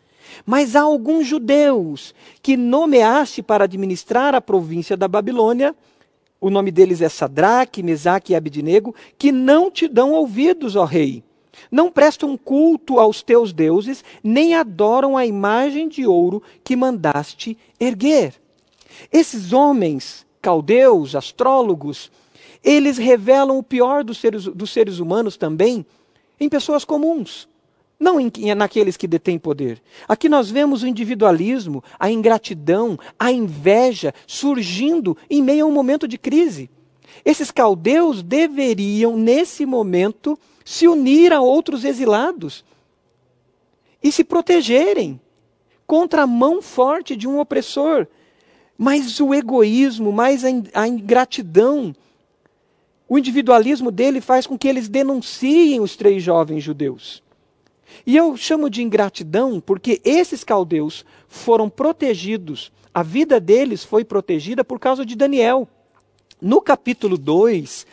Mas 0.46 0.76
há 0.76 0.82
alguns 0.82 1.28
judeus 1.28 2.14
que 2.42 2.58
nomeaste 2.58 3.42
para 3.42 3.66
administrar 3.66 4.36
a 4.36 4.42
província 4.42 4.96
da 4.96 5.08
Babilônia, 5.08 5.76
o 6.40 6.50
nome 6.50 6.72
deles 6.72 7.02
é 7.02 7.10
Sadraque, 7.10 7.82
Mesaque 7.82 8.34
e 8.34 8.36
Abidnego, 8.36 8.94
que 9.18 9.32
não 9.32 9.72
te 9.72 9.88
dão 9.88 10.12
ouvidos, 10.12 10.76
ó 10.76 10.86
rei. 10.86 11.24
Não 11.72 11.90
prestam 11.90 12.38
culto 12.38 13.00
aos 13.00 13.24
teus 13.24 13.54
deuses, 13.54 14.04
nem 14.24 14.56
adoram 14.56 15.18
a 15.18 15.26
imagem 15.26 15.88
de 15.88 16.06
ouro 16.06 16.44
que 16.64 16.76
mandaste 16.76 17.58
erguer. 17.80 18.34
Esses 19.12 19.54
homens, 19.54 20.26
caldeus, 20.42 21.16
astrólogos, 21.16 22.12
eles 22.64 22.98
revelam 22.98 23.58
o 23.58 23.64
pior 23.64 24.04
dos 24.04 24.18
seres, 24.18 24.46
dos 24.46 24.72
seres 24.72 25.00
humanos 25.00 25.38
também 25.38 25.86
em 26.40 26.50
pessoas 26.50 26.84
comuns 26.84 27.48
não 28.00 28.20
em, 28.20 28.32
naqueles 28.56 28.98
que 28.98 29.08
detêm 29.08 29.40
poder. 29.40 29.82
Aqui 30.08 30.28
nós 30.28 30.50
vemos 30.50 30.84
o 30.84 30.88
individualismo, 30.88 31.84
a 32.00 32.12
ingratidão, 32.12 33.00
a 33.18 33.32
inveja 33.32 34.14
surgindo 34.28 35.18
em 35.30 35.42
meio 35.42 35.66
a 35.66 35.68
um 35.68 35.72
momento 35.72 36.08
de 36.08 36.18
crise. 36.18 36.70
Esses 37.24 37.52
caldeus 37.52 38.22
deveriam, 38.22 39.18
nesse 39.18 39.66
momento, 39.66 40.38
se 40.64 40.88
unir 40.88 41.32
a 41.32 41.42
outros 41.42 41.86
exilados 41.86 42.66
e 44.04 44.12
se 44.12 44.24
protegerem 44.24 45.20
contra 45.88 46.24
a 46.24 46.28
mão 46.28 46.62
forte 46.62 47.16
de 47.16 47.28
um 47.28 47.40
opressor. 47.40 48.08
Mas 48.78 49.20
o 49.20 49.34
egoísmo, 49.34 50.12
mais 50.12 50.44
a 50.44 50.88
ingratidão, 50.88 51.96
o 53.08 53.18
individualismo 53.18 53.90
dele 53.90 54.20
faz 54.20 54.46
com 54.46 54.58
que 54.58 54.68
eles 54.68 54.90
denunciem 54.90 55.80
os 55.80 55.96
três 55.96 56.22
jovens 56.22 56.62
judeus. 56.62 57.24
E 58.06 58.16
eu 58.16 58.38
chamo 58.38 58.70
de 58.70 58.84
ingratidão 58.84 59.60
porque 59.60 60.00
esses 60.04 60.44
caldeus 60.44 61.04
foram 61.28 61.70
protegidos, 61.70 62.72
a 62.94 63.02
vida 63.02 63.40
deles 63.40 63.84
foi 63.84 64.06
protegida 64.06 64.64
por 64.64 64.80
causa 64.80 65.06
de 65.06 65.16
Daniel. 65.16 65.68
No 66.40 66.62
capítulo 66.62 67.18
2, 67.18 67.86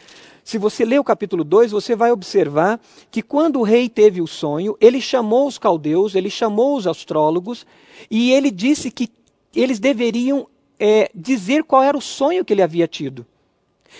se 0.44 0.58
você 0.58 0.84
ler 0.84 1.00
o 1.00 1.04
capítulo 1.04 1.42
2, 1.42 1.72
você 1.72 1.96
vai 1.96 2.12
observar 2.12 2.80
que 3.10 3.22
quando 3.22 3.58
o 3.58 3.62
rei 3.62 3.88
teve 3.88 4.20
o 4.20 4.26
sonho, 4.26 4.76
ele 4.80 5.00
chamou 5.00 5.46
os 5.46 5.56
caldeus, 5.56 6.14
ele 6.14 6.28
chamou 6.28 6.76
os 6.76 6.86
astrólogos, 6.86 7.64
e 8.10 8.32
ele 8.32 8.50
disse 8.50 8.90
que 8.90 9.08
eles 9.54 9.78
deveriam 9.78 10.46
é, 10.78 11.10
dizer 11.14 11.64
qual 11.64 11.82
era 11.82 11.96
o 11.96 12.02
sonho 12.02 12.44
que 12.44 12.52
ele 12.52 12.62
havia 12.62 12.86
tido. 12.86 13.24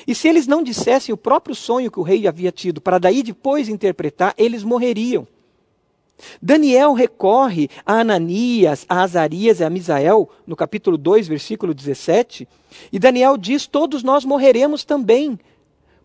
E 0.07 0.14
se 0.14 0.28
eles 0.28 0.47
não 0.47 0.62
dissessem 0.62 1.12
o 1.12 1.19
próprio 1.19 1.54
sonho 1.54 1.90
que 1.90 2.00
o 2.00 2.02
rei 2.02 2.26
havia 2.26 2.50
tido, 2.50 2.81
para 2.81 2.99
daí 2.99 3.23
depois 3.23 3.69
interpretar, 3.69 4.35
eles 4.37 4.62
morreriam. 4.62 5.26
Daniel 6.40 6.92
recorre 6.92 7.69
a 7.85 8.00
Ananias, 8.00 8.87
a 8.88 9.02
Azarias 9.02 9.61
e 9.61 9.64
a 9.64 9.71
Misael, 9.71 10.28
no 10.47 10.54
capítulo 10.54 10.97
2, 10.97 11.28
versículo 11.28 11.75
17, 11.75 12.49
e 12.92 12.99
Daniel 12.99 13.37
diz: 13.37 13.66
Todos 13.66 14.02
nós 14.02 14.25
morreremos 14.25 14.85
também, 14.85 15.38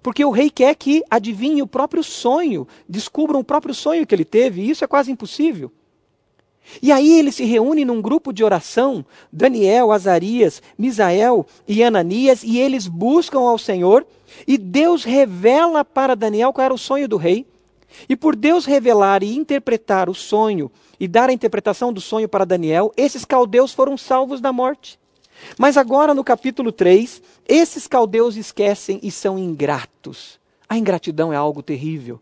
porque 0.02 0.24
o 0.24 0.32
rei 0.32 0.50
quer 0.50 0.76
que 0.76 1.04
adivinhe 1.10 1.62
o 1.62 1.68
próprio 1.68 2.04
sonho, 2.04 2.68
descubram 2.88 3.40
o 3.40 3.44
próprio 3.44 3.74
sonho 3.74 4.06
que 4.06 4.16
ele 4.16 4.26
teve, 4.26 4.62
e 4.62 4.70
isso 4.70 4.84
é 4.84 4.88
quase 4.88 5.12
impossível. 5.12 5.72
E 6.82 6.92
aí 6.92 7.18
ele 7.18 7.32
se 7.32 7.46
reúne 7.46 7.86
num 7.86 8.02
grupo 8.02 8.34
de 8.34 8.44
oração, 8.44 9.06
Daniel, 9.32 9.92
Azarias, 9.92 10.62
Misael 10.78 11.46
e 11.68 11.84
Ananias, 11.84 12.44
e 12.44 12.60
eles 12.60 12.88
buscam 12.88 13.40
ao 13.40 13.58
Senhor, 13.58 14.06
e 14.46 14.58
Deus 14.58 15.04
revela 15.04 15.86
para 15.86 16.16
Daniel 16.16 16.52
qual 16.52 16.66
era 16.66 16.74
o 16.74 16.78
sonho 16.78 17.08
do 17.08 17.16
rei. 17.16 17.46
E 18.08 18.16
por 18.16 18.36
Deus 18.36 18.66
revelar 18.66 19.24
e 19.24 19.36
interpretar 19.36 20.10
o 20.10 20.13
sonho 20.13 20.72
e 21.00 21.08
dar 21.08 21.30
a 21.30 21.34
interpretação 21.34 21.94
do 21.94 22.01
sonho 22.01 22.27
para 22.27 22.46
Daniel, 22.46 22.92
esses 22.98 23.24
caldeus 23.24 23.74
foram 23.74 23.98
salvos 23.98 24.42
da 24.42 24.51
morte. 24.51 25.00
Mas 25.58 25.77
agora, 25.77 26.13
no 26.13 26.24
capítulo 26.24 26.72
3, 26.72 27.22
esses 27.48 27.88
caldeus 27.88 28.36
esquecem 28.36 29.00
e 29.04 29.12
são 29.12 29.38
ingratos. 29.38 30.39
A 30.68 30.77
ingratidão 30.77 31.32
é 31.32 31.36
algo 31.36 31.62
terrível, 31.62 32.20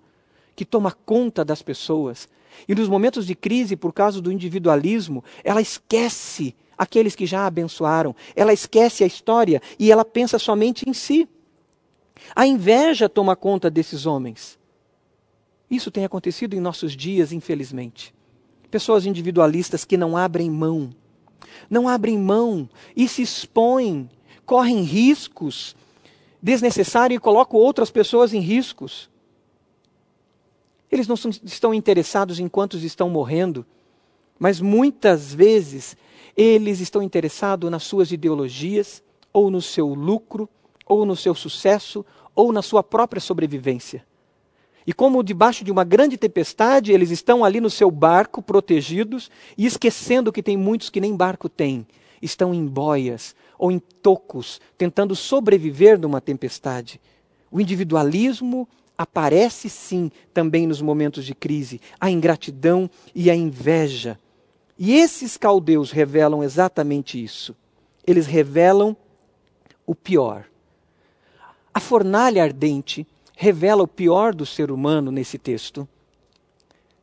que 0.55 0.65
toma 0.65 0.91
conta 1.05 1.43
das 1.43 1.61
pessoas. 1.61 2.27
E 2.67 2.75
nos 2.75 2.87
momentos 2.87 3.25
de 3.25 3.35
crise, 3.35 3.75
por 3.75 3.93
causa 3.93 4.21
do 4.21 4.31
individualismo, 4.31 5.23
ela 5.43 5.61
esquece 5.61 6.55
aqueles 6.77 7.15
que 7.15 7.25
já 7.25 7.41
a 7.41 7.47
abençoaram, 7.47 8.15
ela 8.35 8.53
esquece 8.53 9.03
a 9.03 9.07
história 9.07 9.61
e 9.79 9.91
ela 9.91 10.03
pensa 10.05 10.37
somente 10.37 10.87
em 10.87 10.93
si. 10.93 11.27
A 12.35 12.45
inveja 12.45 13.09
toma 13.09 13.35
conta 13.35 13.69
desses 13.69 14.05
homens. 14.05 14.57
Isso 15.69 15.91
tem 15.91 16.05
acontecido 16.05 16.55
em 16.55 16.59
nossos 16.59 16.95
dias, 16.95 17.31
infelizmente. 17.31 18.13
Pessoas 18.69 19.05
individualistas 19.05 19.85
que 19.85 19.97
não 19.97 20.17
abrem 20.17 20.49
mão, 20.49 20.89
não 21.69 21.87
abrem 21.87 22.17
mão 22.17 22.69
e 22.95 23.07
se 23.07 23.21
expõem, 23.21 24.09
correm 24.45 24.83
riscos 24.83 25.75
desnecessários 26.45 27.17
e 27.17 27.19
colocam 27.19 27.59
outras 27.59 27.89
pessoas 27.89 28.31
em 28.31 28.39
riscos. 28.39 29.09
Eles 30.91 31.07
não 31.07 31.15
estão 31.15 31.73
interessados 31.73 32.39
em 32.39 32.47
quantos 32.47 32.83
estão 32.83 33.09
morrendo, 33.09 33.65
mas 34.37 34.61
muitas 34.61 35.33
vezes 35.33 35.97
eles 36.37 36.79
estão 36.79 37.01
interessados 37.01 37.71
nas 37.71 37.81
suas 37.81 38.11
ideologias 38.11 39.01
ou 39.33 39.49
no 39.49 39.59
seu 39.59 39.87
lucro, 39.87 40.47
ou 40.85 41.03
no 41.03 41.15
seu 41.15 41.33
sucesso, 41.33 42.05
ou 42.35 42.51
na 42.51 42.61
sua 42.61 42.83
própria 42.83 43.19
sobrevivência. 43.19 44.05
E 44.87 44.93
como 44.93 45.23
debaixo 45.23 45.63
de 45.63 45.71
uma 45.71 45.83
grande 45.83 46.17
tempestade, 46.17 46.91
eles 46.91 47.09
estão 47.09 47.43
ali 47.43 47.59
no 47.59 47.69
seu 47.69 47.89
barco, 47.89 48.41
protegidos, 48.41 49.31
e 49.57 49.65
esquecendo 49.65 50.31
que 50.31 50.43
tem 50.43 50.55
muitos 50.55 50.89
que 50.89 51.01
nem 51.01 51.15
barco 51.15 51.49
têm, 51.49 51.87
estão 52.21 52.53
em 52.53 52.65
boias 52.65 53.35
ou 53.57 53.71
em 53.71 53.79
tocos, 53.79 54.61
tentando 54.77 55.15
sobreviver 55.15 55.99
numa 55.99 56.21
tempestade. 56.21 57.01
O 57.49 57.59
individualismo 57.59 58.67
aparece 58.97 59.69
sim 59.69 60.11
também 60.33 60.67
nos 60.67 60.81
momentos 60.81 61.25
de 61.25 61.33
crise, 61.33 61.81
a 61.99 62.11
ingratidão 62.11 62.89
e 63.13 63.31
a 63.31 63.35
inveja. 63.35 64.19
E 64.77 64.93
esses 64.93 65.37
caldeus 65.37 65.91
revelam 65.91 66.43
exatamente 66.43 67.21
isso. 67.21 67.55
Eles 68.05 68.27
revelam 68.27 68.95
o 69.85 69.95
pior. 69.95 70.45
A 71.73 71.79
fornalha 71.79 72.43
ardente 72.43 73.07
revela 73.35 73.83
o 73.83 73.87
pior 73.87 74.33
do 74.33 74.45
ser 74.45 74.71
humano 74.71 75.11
nesse 75.11 75.37
texto, 75.37 75.87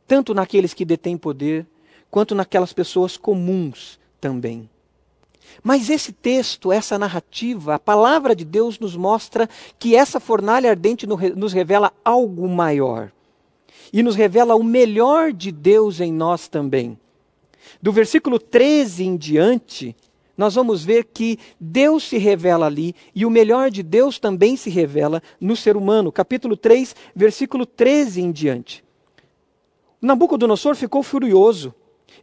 tanto 0.07 0.33
naqueles 0.33 0.73
que 0.73 0.85
detêm 0.85 1.17
poder, 1.17 1.65
quanto 2.09 2.35
naquelas 2.35 2.73
pessoas 2.73 3.17
comuns 3.17 3.99
também. 4.19 4.69
Mas 5.61 5.89
esse 5.89 6.11
texto, 6.11 6.71
essa 6.71 6.97
narrativa, 6.97 7.75
a 7.75 7.79
palavra 7.79 8.35
de 8.35 8.43
Deus 8.43 8.79
nos 8.79 8.95
mostra 8.95 9.49
que 9.77 9.95
essa 9.95 10.19
fornalha 10.19 10.69
ardente 10.69 11.05
nos 11.05 11.53
revela 11.53 11.91
algo 12.03 12.47
maior. 12.47 13.11
E 13.91 14.01
nos 14.01 14.15
revela 14.15 14.55
o 14.55 14.63
melhor 14.63 15.31
de 15.31 15.51
Deus 15.51 15.99
em 15.99 16.11
nós 16.11 16.47
também. 16.47 16.97
Do 17.81 17.91
versículo 17.91 18.39
13 18.39 19.03
em 19.03 19.15
diante, 19.15 19.95
nós 20.37 20.55
vamos 20.55 20.83
ver 20.83 21.05
que 21.05 21.37
Deus 21.59 22.03
se 22.03 22.17
revela 22.17 22.65
ali 22.65 22.95
e 23.13 23.25
o 23.25 23.29
melhor 23.29 23.69
de 23.69 23.83
Deus 23.83 24.17
também 24.17 24.57
se 24.57 24.69
revela 24.69 25.21
no 25.39 25.55
ser 25.55 25.77
humano. 25.77 26.11
Capítulo 26.11 26.57
3, 26.57 26.95
versículo 27.15 27.65
13 27.65 28.21
em 28.21 28.31
diante. 28.31 28.83
Nabucodonosor 30.01 30.75
ficou 30.75 31.03
furioso. 31.03 31.73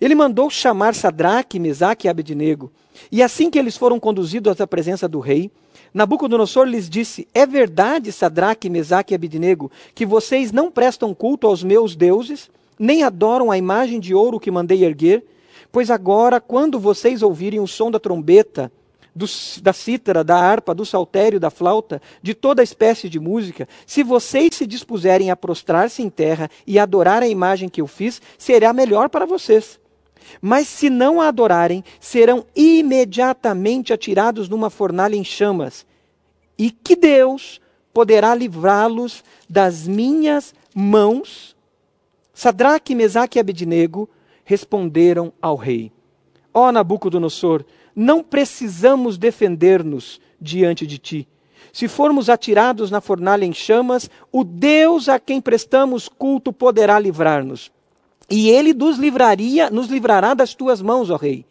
Ele 0.01 0.15
mandou 0.15 0.51
chamar 0.51 0.95
Sadraque, 0.95 1.59
Mesaque 1.59 2.07
e 2.07 2.11
Abednego. 2.11 2.73
E 3.13 3.23
assim 3.23 3.49
que 3.49 3.59
eles 3.59 3.77
foram 3.77 4.01
conduzidos 4.01 4.61
à 4.61 4.67
presença 4.67 5.09
do 5.09 5.21
rei, 5.21 5.51
Nabucodonosor 5.95 6.65
lhes 6.65 6.89
disse: 6.89 7.29
É 7.33 7.47
verdade, 7.47 8.11
Sadraque, 8.11 8.69
Mesaque 8.69 9.15
e 9.15 9.17
Abednego, 9.17 9.71
que 9.95 10.05
vocês 10.05 10.53
não 10.53 10.71
prestam 10.71 11.15
culto 11.15 11.47
aos 11.47 11.63
meus 11.63 11.95
deuses, 11.95 12.51
nem 12.79 13.03
adoram 13.03 13.51
a 13.51 13.59
imagem 13.59 14.01
de 14.01 14.15
ouro 14.15 14.41
que 14.41 14.51
mandei 14.51 14.85
erguer? 14.85 15.25
Pois 15.73 15.91
agora, 15.91 16.41
quando 16.41 16.81
vocês 16.81 17.23
ouvirem 17.23 17.61
o 17.61 17.67
som 17.67 17.91
da 17.91 18.01
trombeta, 18.01 18.73
do, 19.15 19.27
da 19.63 19.73
cítara, 19.73 20.25
da 20.25 20.37
harpa, 20.37 20.75
do 20.75 20.85
saltério, 20.85 21.41
da 21.41 21.51
flauta, 21.51 22.01
de 22.23 22.35
toda 22.35 22.63
espécie 22.63 23.09
de 23.09 23.21
música, 23.21 23.69
se 23.87 24.03
vocês 24.03 24.55
se 24.55 24.67
dispuserem 24.67 25.31
a 25.31 25.37
prostrar-se 25.37 26.03
em 26.03 26.11
terra 26.11 26.51
e 26.67 26.79
adorar 26.79 27.23
a 27.23 27.29
imagem 27.29 27.69
que 27.69 27.81
eu 27.81 27.87
fiz, 27.87 28.21
será 28.39 28.73
melhor 28.73 29.09
para 29.09 29.27
vocês. 29.27 29.79
Mas 30.41 30.69
se 30.69 30.91
não 30.91 31.21
a 31.21 31.29
adorarem, 31.29 31.85
serão 31.99 32.45
imediatamente 32.55 33.93
atirados 33.93 34.49
numa 34.49 34.71
fornalha 34.71 35.17
em 35.17 35.25
chamas. 35.25 35.87
E 36.59 36.71
que 36.71 36.95
Deus 36.95 37.61
poderá 37.93 38.35
livrá-los 38.35 39.25
das 39.49 39.89
minhas 39.89 40.55
mãos? 40.75 41.57
Sadraque, 42.33 42.95
Mesaque 42.95 43.39
e 43.39 43.41
Abednego 43.41 44.09
responderam 44.51 45.33
ao 45.41 45.55
rei: 45.55 45.93
Ó 46.53 46.67
oh, 46.67 46.73
Nabucodonosor, 46.73 47.65
não 47.95 48.21
precisamos 48.21 49.17
defender-nos 49.17 50.21
diante 50.41 50.85
de 50.89 50.99
ti. 50.99 51.29
Se 51.73 51.87
formos 51.87 52.29
atirados 52.29 52.91
na 52.91 53.01
fornalha 53.01 53.45
em 53.45 53.53
chamas, 53.53 54.11
o 54.33 54.43
Deus 54.43 55.09
a 55.09 55.21
quem 55.21 55.41
prestamos 55.41 56.09
culto 56.09 56.53
poderá 56.53 56.99
livrar-nos. 56.99 57.71
E 58.29 58.51
ele 58.51 58.75
nos 58.75 58.99
livraria, 58.99 59.71
nos 59.71 59.87
livrará 59.87 60.35
das 60.35 60.53
tuas 60.53 60.83
mãos, 60.83 61.11
ó 61.11 61.17
rei. 61.17 61.45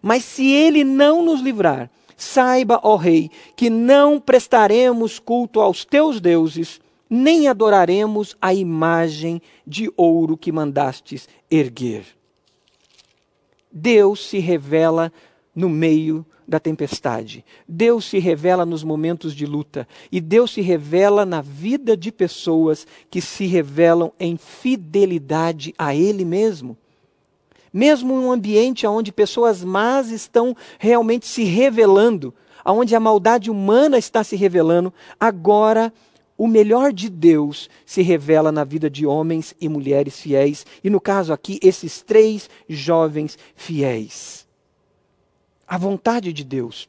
Mas 0.00 0.22
se 0.24 0.48
ele 0.48 0.84
não 0.84 1.24
nos 1.24 1.40
livrar, 1.40 1.90
saiba, 2.16 2.78
ó 2.84 2.94
rei, 2.94 3.32
que 3.56 3.68
não 3.68 4.20
prestaremos 4.20 5.18
culto 5.18 5.60
aos 5.60 5.84
teus 5.84 6.20
deuses, 6.20 6.80
nem 7.10 7.48
adoraremos 7.48 8.36
a 8.40 8.54
imagem 8.54 9.42
de 9.66 9.92
ouro 9.96 10.36
que 10.36 10.52
mandastes 10.52 11.28
erguer. 11.50 12.04
Deus 13.76 14.24
se 14.24 14.38
revela 14.38 15.12
no 15.52 15.68
meio 15.68 16.24
da 16.46 16.60
tempestade. 16.60 17.44
Deus 17.66 18.04
se 18.04 18.20
revela 18.20 18.64
nos 18.64 18.84
momentos 18.84 19.34
de 19.34 19.44
luta. 19.44 19.88
E 20.12 20.20
Deus 20.20 20.52
se 20.52 20.60
revela 20.60 21.26
na 21.26 21.40
vida 21.40 21.96
de 21.96 22.12
pessoas 22.12 22.86
que 23.10 23.20
se 23.20 23.46
revelam 23.46 24.12
em 24.20 24.36
fidelidade 24.36 25.74
a 25.76 25.92
Ele 25.92 26.24
mesmo. 26.24 26.76
Mesmo 27.72 28.14
em 28.14 28.18
um 28.18 28.30
ambiente 28.30 28.86
onde 28.86 29.10
pessoas 29.10 29.64
más 29.64 30.10
estão 30.10 30.56
realmente 30.78 31.26
se 31.26 31.42
revelando, 31.42 32.32
onde 32.64 32.94
a 32.94 33.00
maldade 33.00 33.50
humana 33.50 33.98
está 33.98 34.22
se 34.22 34.36
revelando, 34.36 34.94
agora 35.18 35.92
o 36.36 36.48
melhor 36.48 36.92
de 36.92 37.08
Deus 37.08 37.70
se 37.86 38.02
revela 38.02 38.50
na 38.50 38.64
vida 38.64 38.90
de 38.90 39.06
homens 39.06 39.54
e 39.60 39.68
mulheres 39.68 40.18
fiéis, 40.20 40.66
e 40.82 40.90
no 40.90 41.00
caso 41.00 41.32
aqui, 41.32 41.60
esses 41.62 42.02
três 42.02 42.50
jovens 42.68 43.38
fiéis. 43.54 44.46
A 45.66 45.78
vontade 45.78 46.32
de 46.32 46.42
Deus, 46.42 46.88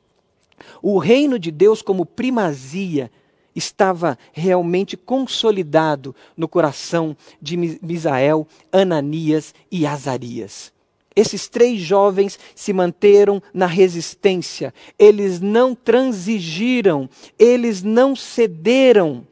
o 0.81 0.97
reino 0.97 1.37
de 1.37 1.51
Deus 1.51 1.81
como 1.81 2.05
primazia, 2.05 3.11
estava 3.55 4.17
realmente 4.33 4.97
consolidado 4.97 6.13
no 6.35 6.47
coração 6.47 7.15
de 7.41 7.55
Misael, 7.55 8.47
Ananias 8.71 9.53
e 9.71 9.85
Azarias. 9.85 10.73
Esses 11.15 11.47
três 11.47 11.79
jovens 11.79 12.37
se 12.53 12.73
manteram 12.73 13.41
na 13.53 13.67
resistência, 13.67 14.73
eles 14.99 15.39
não 15.39 15.73
transigiram, 15.73 17.09
eles 17.39 17.81
não 17.81 18.13
cederam 18.13 19.25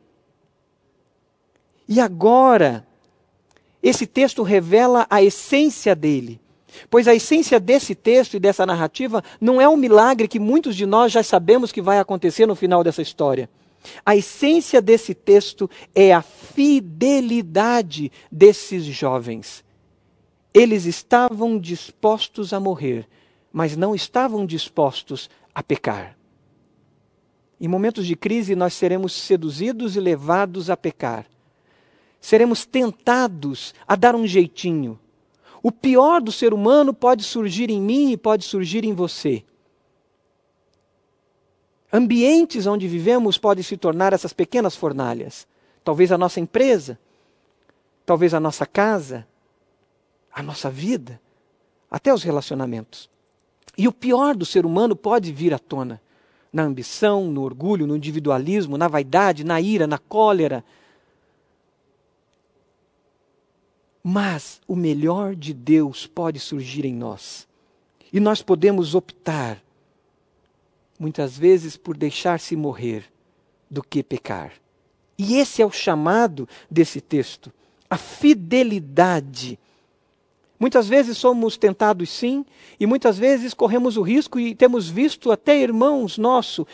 e 1.94 2.00
agora, 2.00 2.88
esse 3.84 4.08
texto 4.08 4.42
revela 4.42 5.06
a 5.12 5.22
essência 5.22 5.96
dele. 5.96 6.42
Pois 6.90 7.08
a 7.08 7.14
essência 7.14 7.60
desse 7.60 7.94
texto 7.94 8.34
e 8.34 8.40
dessa 8.40 8.66
narrativa 8.66 9.24
não 9.40 9.62
é 9.62 9.70
um 9.70 9.78
milagre 9.78 10.28
que 10.28 10.40
muitos 10.40 10.76
de 10.76 10.88
nós 10.88 11.12
já 11.12 11.22
sabemos 11.22 11.72
que 11.72 11.84
vai 11.84 12.00
acontecer 12.00 12.48
no 12.48 12.56
final 12.56 12.84
dessa 12.84 13.04
história. 13.04 13.48
A 14.04 14.16
essência 14.16 14.82
desse 14.82 15.14
texto 15.14 15.70
é 15.94 16.12
a 16.12 16.24
fidelidade 16.24 18.12
desses 18.32 18.86
jovens. 18.86 19.64
Eles 20.52 20.86
estavam 20.86 21.60
dispostos 21.60 22.54
a 22.54 22.60
morrer, 22.60 23.08
mas 23.52 23.78
não 23.78 23.94
estavam 23.94 24.48
dispostos 24.48 25.30
a 25.54 25.62
pecar. 25.62 26.18
Em 27.62 27.68
momentos 27.68 28.08
de 28.08 28.16
crise, 28.16 28.56
nós 28.56 28.74
seremos 28.74 29.14
seduzidos 29.14 29.96
e 29.96 30.00
levados 30.00 30.72
a 30.72 30.76
pecar 30.76 31.28
seremos 32.24 32.66
tentados 32.66 33.76
a 33.86 33.98
dar 33.98 34.16
um 34.16 34.26
jeitinho. 34.26 34.98
O 35.62 35.74
pior 35.74 36.22
do 36.22 36.32
ser 36.32 36.54
humano 36.54 36.94
pode 36.94 37.22
surgir 37.22 37.70
em 37.70 37.82
mim 37.82 38.14
e 38.14 38.18
pode 38.18 38.46
surgir 38.46 38.86
em 38.86 38.94
você. 38.94 39.44
Ambientes 41.92 42.66
onde 42.66 42.88
vivemos 42.88 43.38
podem 43.38 43.62
se 43.62 43.76
tornar 43.76 44.14
essas 44.14 44.32
pequenas 44.32 44.74
fornalhas. 44.74 45.46
Talvez 45.84 46.14
a 46.14 46.18
nossa 46.18 46.40
empresa, 46.40 46.98
talvez 48.06 48.34
a 48.34 48.40
nossa 48.40 48.66
casa, 48.66 49.28
a 50.34 50.42
nossa 50.42 50.70
vida, 50.70 51.20
até 51.92 52.14
os 52.14 52.24
relacionamentos. 52.24 53.10
E 53.78 53.86
o 53.86 53.92
pior 53.92 54.34
do 54.34 54.46
ser 54.46 54.66
humano 54.66 54.96
pode 54.96 55.30
vir 55.34 55.54
à 55.54 55.60
tona 55.60 56.02
na 56.54 56.64
ambição, 56.64 57.26
no 57.26 57.42
orgulho, 57.42 57.86
no 57.86 57.98
individualismo, 57.98 58.78
na 58.78 58.88
vaidade, 58.88 59.44
na 59.44 59.60
ira, 59.60 59.86
na 59.86 59.98
cólera, 59.98 60.64
Mas 64.04 64.62
o 64.68 64.76
melhor 64.76 65.36
de 65.36 65.54
Deus 65.54 66.06
pode 66.06 66.40
surgir 66.40 66.86
em 66.86 66.94
nós. 66.94 67.48
E 68.12 68.20
nós 68.20 68.42
podemos 68.42 68.94
optar, 68.94 69.64
muitas 71.00 71.38
vezes, 71.38 71.78
por 71.78 71.96
deixar-se 71.96 72.56
morrer 72.56 73.06
do 73.70 73.82
que 73.82 74.04
pecar. 74.04 74.52
E 75.18 75.38
esse 75.38 75.62
é 75.62 75.66
o 75.66 75.72
chamado 75.72 76.48
desse 76.70 77.00
texto, 77.00 77.52
a 77.90 77.98
fidelidade. 77.98 79.58
Muitas 80.60 80.88
vezes 80.88 81.18
somos 81.18 81.58
tentados 81.58 82.10
sim, 82.10 82.46
e 82.80 82.86
muitas 82.86 83.18
vezes 83.18 83.54
corremos 83.54 83.96
o 83.96 84.02
risco 84.02 84.40
e 84.40 84.54
temos 84.54 84.90
visto 84.90 85.32
até 85.32 85.58
irmãos 85.58 86.18
nossos 86.18 86.66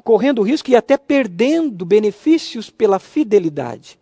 correndo 0.00 0.40
o 0.40 0.42
risco 0.42 0.70
e 0.70 0.76
até 0.76 0.96
perdendo 0.96 1.84
benefícios 1.84 2.70
pela 2.70 2.98
fidelidade. 2.98 3.98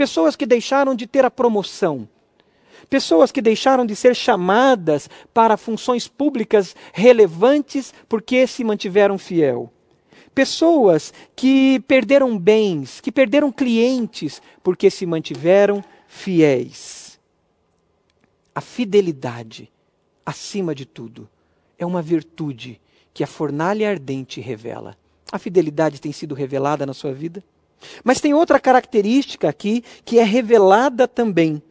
Pessoas 0.00 0.34
que 0.34 0.46
deixaram 0.46 0.94
de 0.94 1.06
ter 1.06 1.26
a 1.26 1.30
promoção. 1.30 2.08
Pessoas 2.88 3.30
que 3.30 3.42
deixaram 3.42 3.84
de 3.84 3.94
ser 3.94 4.16
chamadas 4.16 5.10
para 5.34 5.58
funções 5.58 6.08
públicas 6.08 6.74
relevantes 6.94 7.92
porque 8.08 8.46
se 8.46 8.64
mantiveram 8.64 9.18
fiel. 9.18 9.70
Pessoas 10.34 11.12
que 11.36 11.80
perderam 11.80 12.38
bens, 12.38 12.98
que 13.02 13.12
perderam 13.12 13.52
clientes, 13.52 14.40
porque 14.62 14.88
se 14.88 15.04
mantiveram 15.04 15.84
fiéis. 16.08 17.20
A 18.54 18.62
fidelidade, 18.62 19.70
acima 20.24 20.74
de 20.74 20.86
tudo, 20.86 21.28
é 21.78 21.84
uma 21.84 22.00
virtude 22.00 22.80
que 23.12 23.22
a 23.22 23.26
fornalha 23.26 23.90
ardente 23.90 24.40
revela. 24.40 24.96
A 25.30 25.38
fidelidade 25.38 26.00
tem 26.00 26.10
sido 26.10 26.34
revelada 26.34 26.86
na 26.86 26.94
sua 26.94 27.12
vida? 27.12 27.44
Mas 28.04 28.20
tem 28.20 28.34
outra 28.34 28.60
característica 28.60 29.48
aqui 29.48 29.82
que 30.04 30.18
é 30.18 30.24
revelada 30.24 31.08
também, 31.08 31.62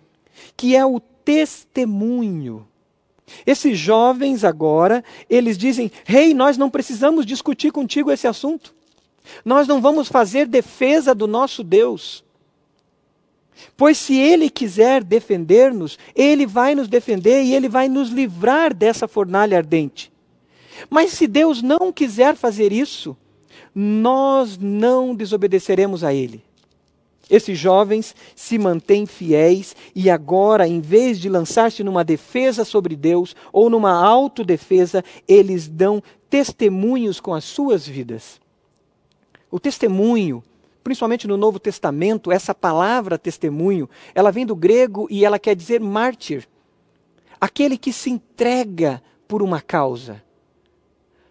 que 0.56 0.76
é 0.76 0.86
o 0.86 1.00
testemunho. 1.00 2.68
Esses 3.46 3.78
jovens 3.78 4.44
agora, 4.44 5.04
eles 5.30 5.58
dizem: 5.58 5.92
Rei, 6.04 6.30
hey, 6.30 6.34
nós 6.34 6.58
não 6.58 6.70
precisamos 6.70 7.26
discutir 7.26 7.72
contigo 7.72 8.12
esse 8.12 8.28
assunto. 8.28 8.74
Nós 9.46 9.68
não 9.68 9.82
vamos 9.82 10.08
fazer 10.08 10.48
defesa 10.48 11.14
do 11.14 11.28
nosso 11.28 11.64
Deus. 11.64 12.24
Pois 13.76 13.98
se 13.98 14.18
Ele 14.18 14.50
quiser 14.50 15.04
defender-nos, 15.04 16.00
Ele 16.16 16.46
vai 16.46 16.74
nos 16.74 16.88
defender 16.88 17.44
e 17.44 17.54
Ele 17.54 17.70
vai 17.70 17.88
nos 17.88 18.10
livrar 18.10 18.74
dessa 18.74 19.08
fornalha 19.08 19.58
ardente. 19.58 20.12
Mas 20.90 21.12
se 21.12 21.28
Deus 21.28 21.62
não 21.62 21.92
quiser 21.92 22.36
fazer 22.36 22.72
isso, 22.72 23.16
nós 23.82 24.58
não 24.58 25.16
desobedeceremos 25.16 26.04
a 26.04 26.14
Ele. 26.14 26.44
Esses 27.30 27.58
jovens 27.58 28.14
se 28.36 28.58
mantêm 28.58 29.06
fiéis 29.06 29.74
e 29.96 30.10
agora, 30.10 30.68
em 30.68 30.82
vez 30.82 31.18
de 31.18 31.30
lançar-se 31.30 31.82
numa 31.82 32.04
defesa 32.04 32.66
sobre 32.66 32.94
Deus 32.94 33.34
ou 33.54 33.70
numa 33.70 33.94
autodefesa, 33.94 35.02
eles 35.26 35.70
dão 35.70 36.04
testemunhos 36.30 37.22
com 37.22 37.34
as 37.34 37.46
suas 37.46 37.88
vidas. 37.88 38.42
O 39.50 39.62
testemunho, 39.62 40.44
principalmente 40.84 41.26
no 41.26 41.38
Novo 41.38 41.58
Testamento, 41.58 42.34
essa 42.34 42.54
palavra 42.54 43.18
testemunho, 43.18 43.90
ela 44.14 44.30
vem 44.30 44.46
do 44.46 44.58
grego 44.58 45.08
e 45.10 45.24
ela 45.24 45.40
quer 45.40 45.56
dizer 45.56 45.80
mártir. 45.80 46.50
Aquele 47.40 47.78
que 47.78 47.94
se 47.94 48.10
entrega 48.10 49.02
por 49.26 49.42
uma 49.42 49.62
causa. 49.62 50.22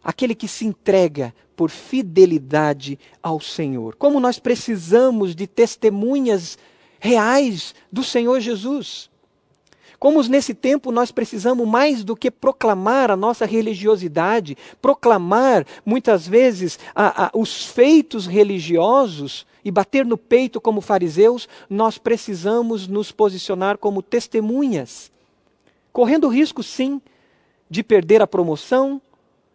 Aquele 0.03 0.35
que 0.35 0.49
se 0.49 0.65
entrega 0.65 1.35
por 1.57 1.71
fidelidade 1.71 2.99
ao 3.23 3.41
Senhor. 3.41 3.97
Como 3.97 4.21
nós 4.21 4.39
precisamos 4.39 5.35
de 5.35 5.47
testemunhas 5.47 6.57
reais 7.01 7.75
do 7.91 8.05
Senhor 8.05 8.41
Jesus. 8.41 9.11
Como 9.99 10.23
nesse 10.23 10.55
tempo 10.55 10.93
nós 10.93 11.11
precisamos 11.11 11.67
mais 11.67 12.05
do 12.05 12.15
que 12.15 12.31
proclamar 12.31 13.11
a 13.11 13.17
nossa 13.17 13.45
religiosidade, 13.45 14.57
proclamar 14.81 15.67
muitas 15.85 16.27
vezes 16.27 16.79
a, 16.95 17.27
a, 17.27 17.31
os 17.35 17.67
feitos 17.67 18.27
religiosos 18.27 19.45
e 19.65 19.71
bater 19.73 20.07
no 20.07 20.17
peito 20.17 20.61
como 20.61 20.81
fariseus, 20.81 21.49
nós 21.69 21.99
precisamos 21.99 22.87
nos 22.87 23.11
posicionar 23.11 23.77
como 23.77 24.01
testemunhas, 24.01 25.11
correndo 25.93 26.29
risco, 26.29 26.63
sim, 26.63 27.03
de 27.69 27.83
perder 27.83 28.23
a 28.23 28.27
promoção, 28.27 29.03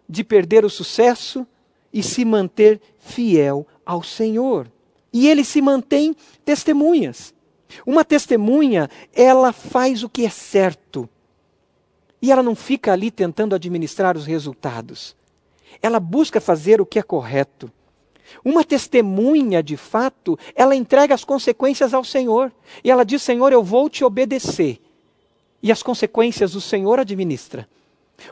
de 0.07 0.23
perder 0.23 0.65
o 0.65 0.69
sucesso, 0.69 1.45
e 1.93 2.01
se 2.01 2.25
manter 2.25 2.81
fiel 2.97 3.67
ao 3.85 4.01
Senhor. 4.01 4.69
E 5.13 5.27
ele 5.27 5.43
se 5.43 5.61
mantém 5.61 6.15
testemunhas. 6.43 7.33
Uma 7.85 8.03
testemunha, 8.03 8.89
ela 9.13 9.53
faz 9.53 10.03
o 10.03 10.09
que 10.09 10.25
é 10.25 10.29
certo. 10.29 11.07
E 12.19 12.31
ela 12.31 12.41
não 12.41 12.55
fica 12.55 12.91
ali 12.91 13.11
tentando 13.11 13.53
administrar 13.53 14.17
os 14.17 14.25
resultados. 14.25 15.15
Ela 15.81 15.99
busca 15.99 16.41
fazer 16.41 16.81
o 16.81 16.85
que 16.85 16.97
é 16.97 17.03
correto. 17.03 17.71
Uma 18.43 18.63
testemunha, 18.63 19.61
de 19.61 19.77
fato, 19.77 20.39
ela 20.55 20.75
entrega 20.75 21.13
as 21.13 21.23
consequências 21.23 21.93
ao 21.93 22.03
Senhor. 22.03 22.51
E 22.83 22.89
ela 22.89 23.03
diz: 23.03 23.21
Senhor, 23.21 23.51
eu 23.51 23.61
vou 23.61 23.89
te 23.89 24.03
obedecer. 24.03 24.79
E 25.61 25.71
as 25.71 25.83
consequências 25.83 26.55
o 26.55 26.61
Senhor 26.61 26.99
administra. 26.99 27.67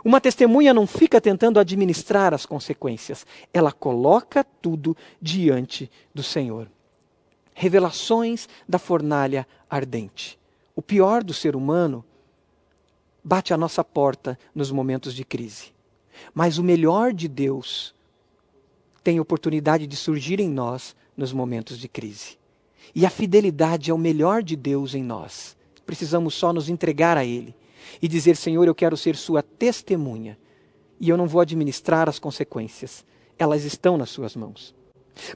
Uma 0.04 0.22
testemunha 0.22 0.74
não 0.74 0.88
fica 0.88 1.20
tentando 1.20 1.60
administrar 1.60 2.34
as 2.34 2.46
consequências, 2.46 3.26
ela 3.54 3.72
coloca 3.72 4.44
tudo 4.44 4.96
diante 5.22 5.90
do 6.14 6.24
Senhor. 6.24 6.70
Revelações 7.54 8.48
da 8.68 8.80
fornalha 8.80 9.48
ardente. 9.70 10.40
O 10.76 10.82
pior 10.82 11.24
do 11.24 11.34
ser 11.34 11.56
humano 11.56 12.04
bate 13.24 13.54
à 13.54 13.58
nossa 13.58 13.84
porta 13.84 14.38
nos 14.56 14.72
momentos 14.72 15.14
de 15.14 15.24
crise. 15.24 15.74
Mas 16.34 16.58
o 16.58 16.64
melhor 16.64 17.14
de 17.14 17.28
Deus 17.28 17.94
tem 19.04 19.20
oportunidade 19.20 19.88
de 19.88 19.96
surgir 19.96 20.40
em 20.40 20.50
nós 20.50 20.96
nos 21.18 21.34
momentos 21.34 21.78
de 21.78 21.88
crise. 21.88 22.38
E 22.96 23.06
a 23.06 23.10
fidelidade 23.10 23.92
é 23.92 23.94
o 23.94 23.98
melhor 23.98 24.42
de 24.42 24.56
Deus 24.56 24.96
em 24.96 25.04
nós. 25.04 25.56
Precisamos 25.86 26.34
só 26.34 26.54
nos 26.54 26.70
entregar 26.70 27.18
a 27.18 27.26
Ele 27.26 27.54
e 28.02 28.08
dizer: 28.08 28.36
Senhor, 28.36 28.68
eu 28.68 28.76
quero 28.76 28.98
ser 28.98 29.16
Sua 29.16 29.42
testemunha 29.42 30.38
e 31.00 31.10
eu 31.10 31.18
não 31.18 31.28
vou 31.28 31.42
administrar 31.42 32.08
as 32.08 32.20
consequências, 32.20 33.04
elas 33.38 33.64
estão 33.64 33.98
nas 33.98 34.10
Suas 34.10 34.36
mãos. 34.36 34.74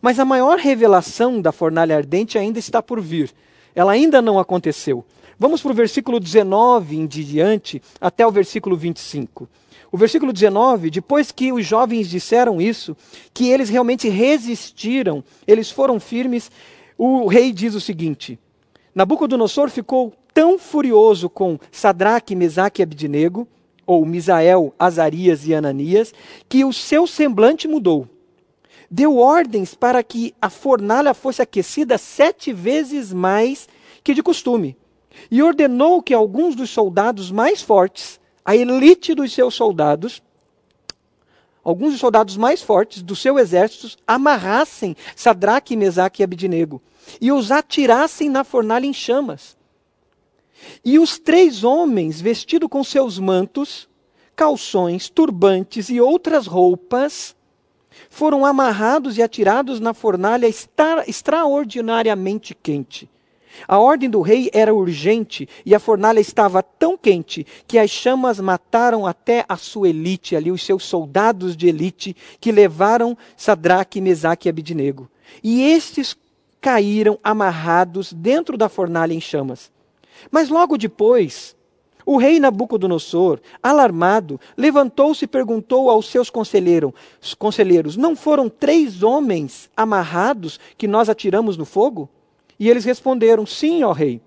Mas 0.01 0.19
a 0.19 0.25
maior 0.25 0.57
revelação 0.57 1.41
da 1.41 1.51
fornalha 1.51 1.97
ardente 1.97 2.37
ainda 2.37 2.59
está 2.59 2.81
por 2.81 3.01
vir, 3.01 3.31
ela 3.73 3.91
ainda 3.91 4.21
não 4.21 4.39
aconteceu. 4.39 5.03
Vamos 5.37 5.61
para 5.61 5.71
o 5.71 5.75
versículo 5.75 6.19
19 6.19 6.97
em 6.97 7.05
diante, 7.05 7.81
até 7.99 8.25
o 8.25 8.31
versículo 8.31 8.77
25. 8.77 9.49
O 9.91 9.97
versículo 9.97 10.31
19, 10.31 10.89
depois 10.89 11.31
que 11.31 11.51
os 11.51 11.65
jovens 11.65 12.09
disseram 12.09 12.61
isso, 12.61 12.95
que 13.33 13.49
eles 13.49 13.69
realmente 13.69 14.07
resistiram, 14.07 15.23
eles 15.45 15.69
foram 15.69 15.99
firmes, 15.99 16.51
o 16.97 17.27
rei 17.27 17.51
diz 17.51 17.75
o 17.75 17.81
seguinte: 17.81 18.39
Nabucodonosor 18.93 19.69
ficou 19.69 20.13
tão 20.35 20.59
furioso 20.59 21.29
com 21.29 21.57
Sadraque, 21.71 22.35
Mesaque 22.35 22.81
e 22.81 22.83
Abidnego, 22.83 23.47
ou 23.87 24.05
Misael, 24.05 24.75
Azarias 24.77 25.47
e 25.47 25.55
Ananias, 25.55 26.13
que 26.49 26.65
o 26.65 26.73
seu 26.73 27.07
semblante 27.07 27.69
mudou. 27.69 28.05
Deu 28.91 29.17
ordens 29.17 29.73
para 29.73 30.03
que 30.03 30.35
a 30.41 30.49
fornalha 30.49 31.13
fosse 31.13 31.41
aquecida 31.41 31.97
sete 31.97 32.51
vezes 32.51 33.13
mais 33.13 33.69
que 34.03 34.13
de 34.13 34.21
costume. 34.21 34.75
E 35.31 35.41
ordenou 35.41 36.03
que 36.03 36.13
alguns 36.13 36.53
dos 36.53 36.69
soldados 36.69 37.31
mais 37.31 37.61
fortes, 37.61 38.19
a 38.43 38.53
elite 38.53 39.15
dos 39.15 39.31
seus 39.31 39.55
soldados, 39.55 40.21
alguns 41.63 41.93
dos 41.93 42.01
soldados 42.01 42.35
mais 42.35 42.61
fortes 42.61 43.01
do 43.01 43.15
seu 43.15 43.39
exército, 43.39 43.97
amarrassem 44.05 44.97
Sadraque, 45.15 45.77
Mesaque 45.77 46.21
e 46.21 46.25
Abidnego 46.25 46.81
e 47.21 47.31
os 47.31 47.51
atirassem 47.51 48.29
na 48.29 48.43
fornalha 48.43 48.85
em 48.85 48.93
chamas. 48.93 49.55
E 50.83 50.99
os 50.99 51.17
três 51.19 51.63
homens, 51.63 52.21
vestidos 52.21 52.69
com 52.69 52.83
seus 52.83 53.19
mantos, 53.19 53.89
calções, 54.35 55.09
turbantes 55.09 55.89
e 55.89 55.99
outras 55.99 56.45
roupas, 56.45 57.35
foram 58.09 58.45
amarrados 58.45 59.17
e 59.17 59.23
atirados 59.23 59.79
na 59.79 59.93
fornalha 59.93 60.47
extra 60.47 61.03
extraordinariamente 61.07 62.53
quente. 62.53 63.09
A 63.67 63.79
ordem 63.79 64.09
do 64.09 64.21
rei 64.21 64.49
era 64.53 64.73
urgente 64.73 65.47
e 65.65 65.73
a 65.73 65.79
fornalha 65.79 66.19
estava 66.19 66.61
tão 66.61 66.97
quente 66.97 67.45
que 67.65 67.77
as 67.77 67.89
chamas 67.89 68.39
mataram 68.39 69.05
até 69.07 69.45
a 69.47 69.55
sua 69.55 69.89
elite, 69.89 70.35
ali 70.35 70.51
os 70.51 70.65
seus 70.65 70.83
soldados 70.83 71.55
de 71.55 71.67
elite, 71.67 72.15
que 72.39 72.51
levaram 72.51 73.17
Sadraque, 73.37 74.01
Mesaque 74.01 74.47
e 74.47 74.49
Abidnego. 74.49 75.09
E 75.41 75.63
estes 75.63 76.17
caíram 76.59 77.17
amarrados 77.23 78.11
dentro 78.11 78.57
da 78.57 78.67
fornalha 78.67 79.13
em 79.13 79.21
chamas. 79.21 79.71
Mas 80.31 80.49
logo 80.49 80.77
depois, 80.77 81.55
o 82.05 82.17
rei 82.17 82.39
Nabucodonosor, 82.39 83.39
alarmado, 83.63 84.39
levantou-se 84.55 85.25
e 85.25 85.27
perguntou 85.27 85.89
aos 85.89 86.07
seus 86.07 86.29
conselheiros: 86.29 87.97
Não 87.97 88.15
foram 88.15 88.47
três 88.47 89.01
homens 89.01 89.69
amarrados 89.75 90.59
que 90.77 90.87
nós 90.87 91.09
atiramos 91.09 91.57
no 91.57 91.65
fogo? 91.65 92.07
E 92.59 92.69
eles 92.69 92.85
responderam: 92.85 93.45
Sim, 93.45 93.83
ó 93.83 93.91
rei. 93.91 94.21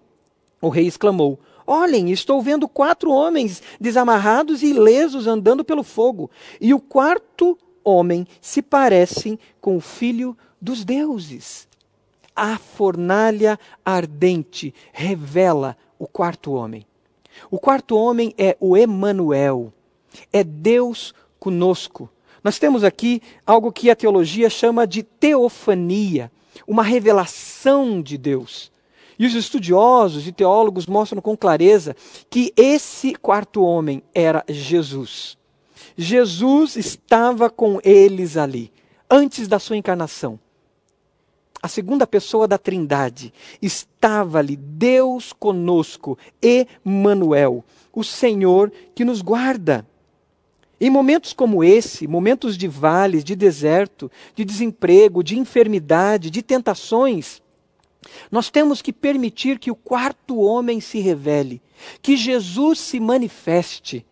O 0.61 0.68
rei 0.68 0.87
exclamou: 0.87 1.38
Olhem, 1.64 2.11
estou 2.11 2.42
vendo 2.42 2.66
quatro 2.66 3.12
homens 3.12 3.62
desamarrados 3.80 4.62
e 4.62 4.70
ilesos 4.70 5.26
andando 5.26 5.64
pelo 5.64 5.84
fogo. 5.84 6.30
E 6.61 6.74
o 6.74 6.80
quarto 6.80 7.56
homem 7.84 8.26
se 8.40 8.61
parece 8.61 9.38
com 9.61 9.76
o 9.76 9.80
filho 9.80 10.37
dos 10.61 10.84
deuses. 10.84 11.68
A 12.34 12.56
fornalha 12.58 13.58
ardente 13.84 14.74
revela 14.92 15.76
o 15.98 16.06
quarto 16.06 16.52
homem. 16.52 16.87
O 17.50 17.58
quarto 17.58 17.96
homem 17.96 18.34
é 18.37 18.56
o 18.61 18.76
Emanuel, 18.76 19.72
é 20.32 20.42
Deus 20.42 21.14
conosco. 21.38 22.08
Nós 22.42 22.58
temos 22.58 22.84
aqui 22.84 23.20
algo 23.46 23.72
que 23.72 23.90
a 23.90 23.96
teologia 23.96 24.48
chama 24.48 24.87
de 24.87 25.02
teofania, 25.02 26.30
uma 26.66 26.82
revelação 26.82 28.00
de 28.00 28.16
Deus. 28.16 28.70
E 29.18 29.26
os 29.26 29.34
estudiosos 29.34 30.26
e 30.26 30.32
teólogos 30.32 30.87
mostram 30.87 31.20
com 31.20 31.37
clareza 31.37 31.96
que 32.30 32.52
esse 32.56 33.14
quarto 33.14 33.62
homem 33.62 34.02
era 34.14 34.44
Jesus. 34.48 35.37
Jesus 35.96 36.76
estava 36.76 37.50
com 37.50 37.80
eles 37.82 38.37
ali, 38.37 38.72
antes 39.11 39.48
da 39.48 39.58
sua 39.58 39.76
encarnação. 39.76 40.38
A 41.61 41.66
segunda 41.66 42.07
pessoa 42.07 42.47
da 42.47 42.57
Trindade 42.57 43.33
estava 43.61 44.38
ali, 44.38 44.57
Deus 44.57 45.33
conosco, 45.33 46.16
Emanuel, 46.40 47.64
o 47.92 48.05
Senhor 48.05 48.73
que 48.94 49.05
nos 49.05 49.21
guarda. 49.21 49.85
Em 50.81 50.88
momentos 50.88 51.33
como 51.33 51.64
esse, 51.64 52.07
momentos 52.07 52.57
de 52.57 52.68
vales, 52.68 53.25
de 53.25 53.35
deserto, 53.35 54.09
de 54.37 54.44
desemprego, 54.44 55.25
de 55.25 55.37
enfermidade, 55.37 56.31
de 56.31 56.40
tentações, 56.40 57.42
nós 58.31 58.49
temos 58.49 58.81
que 58.81 58.92
permitir 58.92 59.59
que 59.59 59.73
o 59.73 59.75
quarto 59.75 60.38
homem 60.38 60.81
se 60.81 61.01
revele, 61.01 61.61
que 62.01 62.16
Jesus 62.16 62.79
se 62.79 63.01
manifeste. 63.01 64.07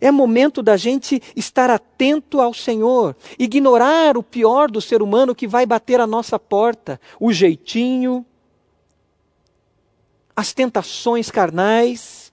É 0.00 0.10
momento 0.10 0.62
da 0.62 0.76
gente 0.76 1.20
estar 1.36 1.70
atento 1.70 2.40
ao 2.40 2.54
Senhor, 2.54 3.16
ignorar 3.38 4.16
o 4.16 4.22
pior 4.22 4.70
do 4.70 4.80
ser 4.80 5.02
humano 5.02 5.34
que 5.34 5.46
vai 5.46 5.66
bater 5.66 6.00
a 6.00 6.06
nossa 6.06 6.38
porta, 6.38 7.00
o 7.20 7.32
jeitinho, 7.32 8.24
as 10.34 10.52
tentações 10.52 11.30
carnais, 11.30 12.32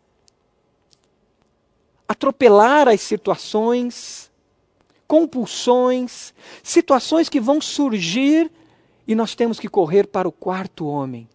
atropelar 2.08 2.88
as 2.88 3.02
situações, 3.02 4.32
compulsões, 5.08 6.34
situações 6.64 7.30
que 7.30 7.40
vão 7.40 7.62
surgir 7.62 8.52
e 9.08 9.14
nós 9.14 9.36
temos 9.36 9.60
que 9.60 9.68
correr 9.68 10.08
para 10.08 10.28
o 10.28 10.32
quarto 10.32 10.88
homem. 10.88 11.28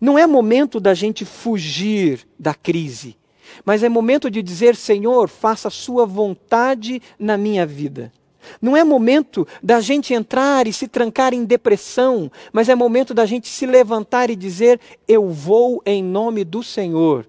Não 0.00 0.18
é 0.18 0.26
momento 0.26 0.80
da 0.80 0.94
gente 0.94 1.24
fugir 1.24 2.26
da 2.38 2.54
crise, 2.54 3.16
mas 3.64 3.82
é 3.82 3.88
momento 3.88 4.30
de 4.30 4.42
dizer: 4.42 4.76
Senhor, 4.76 5.28
faça 5.28 5.68
a 5.68 5.70
Sua 5.70 6.06
vontade 6.06 7.00
na 7.18 7.36
minha 7.36 7.66
vida. 7.66 8.12
Não 8.60 8.76
é 8.76 8.84
momento 8.84 9.46
da 9.62 9.80
gente 9.80 10.12
entrar 10.12 10.66
e 10.66 10.72
se 10.72 10.86
trancar 10.86 11.32
em 11.32 11.44
depressão, 11.44 12.30
mas 12.52 12.68
é 12.68 12.74
momento 12.74 13.14
da 13.14 13.26
gente 13.26 13.48
se 13.48 13.66
levantar 13.66 14.30
e 14.30 14.36
dizer: 14.36 14.80
Eu 15.08 15.30
vou 15.30 15.82
em 15.84 16.02
nome 16.02 16.44
do 16.44 16.62
Senhor. 16.62 17.26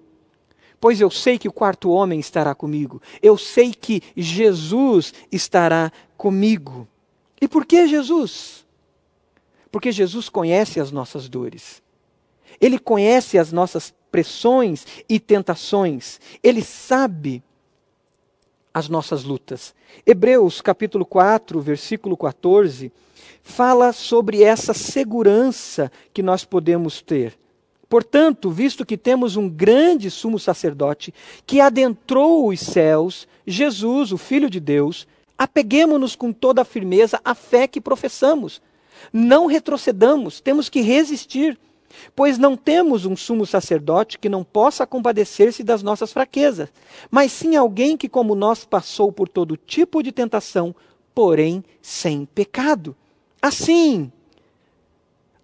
Pois 0.80 1.00
eu 1.00 1.10
sei 1.10 1.38
que 1.38 1.48
o 1.48 1.52
quarto 1.52 1.90
homem 1.90 2.20
estará 2.20 2.54
comigo, 2.54 3.00
eu 3.22 3.36
sei 3.38 3.72
que 3.72 4.02
Jesus 4.16 5.12
estará 5.32 5.90
comigo. 6.16 6.86
E 7.40 7.48
por 7.48 7.64
que 7.64 7.86
Jesus? 7.86 8.64
Porque 9.70 9.90
Jesus 9.90 10.28
conhece 10.28 10.80
as 10.80 10.90
nossas 10.90 11.28
dores. 11.28 11.82
Ele 12.60 12.78
conhece 12.78 13.38
as 13.38 13.52
nossas 13.52 13.94
pressões 14.10 14.86
e 15.08 15.20
tentações. 15.20 16.20
Ele 16.42 16.62
sabe 16.62 17.42
as 18.72 18.88
nossas 18.88 19.24
lutas. 19.24 19.74
Hebreus 20.06 20.60
capítulo 20.60 21.04
4, 21.04 21.60
versículo 21.60 22.16
14, 22.16 22.92
fala 23.42 23.92
sobre 23.92 24.42
essa 24.42 24.74
segurança 24.74 25.90
que 26.12 26.22
nós 26.22 26.44
podemos 26.44 27.00
ter. 27.00 27.38
Portanto, 27.88 28.50
visto 28.50 28.84
que 28.84 28.96
temos 28.96 29.36
um 29.36 29.48
grande 29.48 30.10
sumo 30.10 30.38
sacerdote 30.38 31.14
que 31.46 31.60
adentrou 31.60 32.48
os 32.48 32.60
céus, 32.60 33.28
Jesus, 33.46 34.12
o 34.12 34.18
Filho 34.18 34.50
de 34.50 34.58
Deus, 34.58 35.06
apeguemos-nos 35.38 36.16
com 36.16 36.32
toda 36.32 36.62
a 36.62 36.64
firmeza 36.64 37.20
à 37.24 37.34
fé 37.34 37.68
que 37.68 37.80
professamos. 37.80 38.60
Não 39.12 39.46
retrocedamos, 39.46 40.40
temos 40.40 40.68
que 40.68 40.80
resistir, 40.80 41.58
pois 42.14 42.38
não 42.38 42.56
temos 42.56 43.04
um 43.06 43.16
sumo 43.16 43.46
sacerdote 43.46 44.18
que 44.18 44.28
não 44.28 44.44
possa 44.44 44.86
compadecer-se 44.86 45.62
das 45.62 45.82
nossas 45.82 46.12
fraquezas, 46.12 46.68
mas 47.10 47.32
sim 47.32 47.56
alguém 47.56 47.96
que, 47.96 48.08
como 48.08 48.34
nós, 48.34 48.64
passou 48.64 49.12
por 49.12 49.28
todo 49.28 49.56
tipo 49.56 50.02
de 50.02 50.12
tentação, 50.12 50.74
porém 51.14 51.64
sem 51.80 52.26
pecado. 52.26 52.94
Assim, 53.40 54.10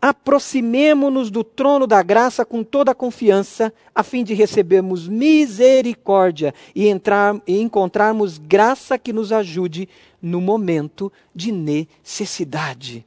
aproximemo-nos 0.03 1.31
do 1.31 1.45
trono 1.45 1.87
da 1.87 2.03
graça 2.03 2.45
com 2.45 2.65
toda 2.65 2.91
a 2.91 2.95
confiança, 2.95 3.73
a 3.95 4.03
fim 4.03 4.25
de 4.25 4.35
recebermos 4.35 5.07
misericórdia 5.07 6.53
e, 6.75 6.89
entrar, 6.89 7.41
e 7.47 7.61
encontrarmos 7.61 8.37
graça 8.37 8.99
que 8.99 9.13
nos 9.13 9.31
ajude 9.31 9.89
no 10.21 10.41
momento 10.41 11.13
de 11.33 11.53
necessidade. 11.53 13.07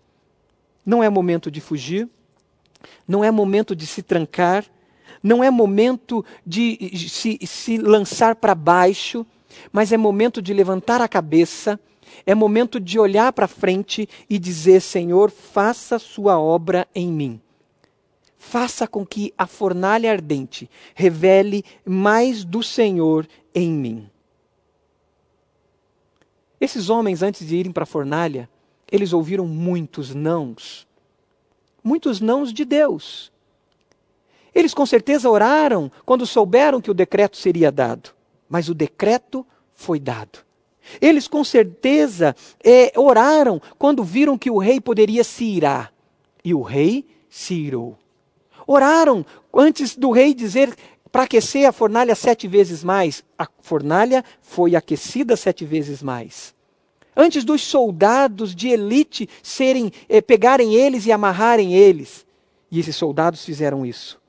Não 0.86 1.04
é 1.04 1.10
momento 1.10 1.52
de 1.52 1.60
fugir, 1.60 2.08
não 3.08 3.24
é 3.24 3.32
momento 3.32 3.76
de 3.76 3.86
se 3.86 4.02
trancar, 4.02 4.66
não 5.22 5.44
é 5.44 5.50
momento 5.50 6.24
de 6.46 6.92
se, 7.10 7.40
se 7.46 7.78
lançar 7.78 8.36
para 8.36 8.54
baixo, 8.54 9.26
mas 9.72 9.92
é 9.92 9.98
momento 9.98 10.42
de 10.42 10.54
levantar 10.54 11.02
a 11.02 11.08
cabeça, 11.08 11.80
é 12.26 12.36
momento 12.36 12.80
de 12.80 13.00
olhar 13.00 13.34
para 13.34 13.48
frente 13.48 14.08
e 14.30 14.38
dizer: 14.38 14.82
Senhor, 14.82 15.32
faça 15.32 15.98
sua 15.98 16.40
obra 16.40 16.88
em 16.94 17.08
mim. 17.08 17.42
Faça 18.38 18.88
com 18.88 19.04
que 19.04 19.34
a 19.36 19.48
fornalha 19.48 20.12
ardente 20.12 20.70
revele 20.94 21.64
mais 21.84 22.44
do 22.44 22.62
Senhor 22.62 23.28
em 23.54 23.72
mim. 23.72 24.10
Esses 26.62 26.90
homens, 26.90 27.24
antes 27.24 27.48
de 27.48 27.56
irem 27.56 27.72
para 27.72 27.84
a 27.84 27.88
fornalha, 27.88 28.48
eles 28.92 29.14
ouviram 29.14 29.48
muitos 29.48 30.14
nãos. 30.14 30.85
Muitos 31.86 32.20
nãos 32.20 32.52
de 32.52 32.66
Deus. 32.66 33.32
Eles 34.56 34.74
com 34.74 34.88
certeza 34.88 35.30
oraram 35.30 35.92
quando 36.04 36.26
souberam 36.26 36.82
que 36.82 36.90
o 36.90 36.96
decreto 36.96 37.38
seria 37.38 37.72
dado, 37.72 38.10
mas 38.50 38.70
o 38.70 38.74
decreto 38.74 39.46
foi 39.72 40.00
dado. 40.00 40.40
Eles 41.00 41.28
com 41.28 41.44
certeza 41.44 42.36
é, 42.64 42.92
oraram 42.96 43.62
quando 43.78 44.04
viram 44.04 44.36
que 44.36 44.50
o 44.50 44.58
rei 44.58 44.82
poderia 44.82 45.24
se 45.24 45.44
irar, 45.46 45.94
e 46.44 46.56
o 46.56 46.64
rei 46.64 47.06
se 47.30 47.54
irou. 47.54 47.96
Oraram 48.66 49.24
antes 49.54 49.96
do 49.96 50.10
rei 50.10 50.34
dizer 50.34 50.76
para 51.12 51.26
aquecer 51.26 51.68
a 51.68 51.72
fornalha 51.72 52.16
sete 52.16 52.48
vezes 52.48 52.84
mais. 52.84 53.24
A 53.38 53.48
fornalha 53.62 54.26
foi 54.42 54.76
aquecida 54.76 55.38
sete 55.38 55.64
vezes 55.64 56.02
mais 56.02 56.55
antes 57.16 57.44
dos 57.44 57.62
soldados 57.62 58.56
de 58.56 58.70
elite 58.70 59.30
serem 59.42 59.92
eh, 60.10 60.22
pegarem 60.22 60.76
eles 60.76 61.06
e 61.06 61.12
amarrarem 61.12 61.74
eles. 61.74 62.26
E 62.72 62.80
esses 62.80 62.96
soldados 62.96 63.46
fizeram 63.46 63.86
isso. 63.86 64.20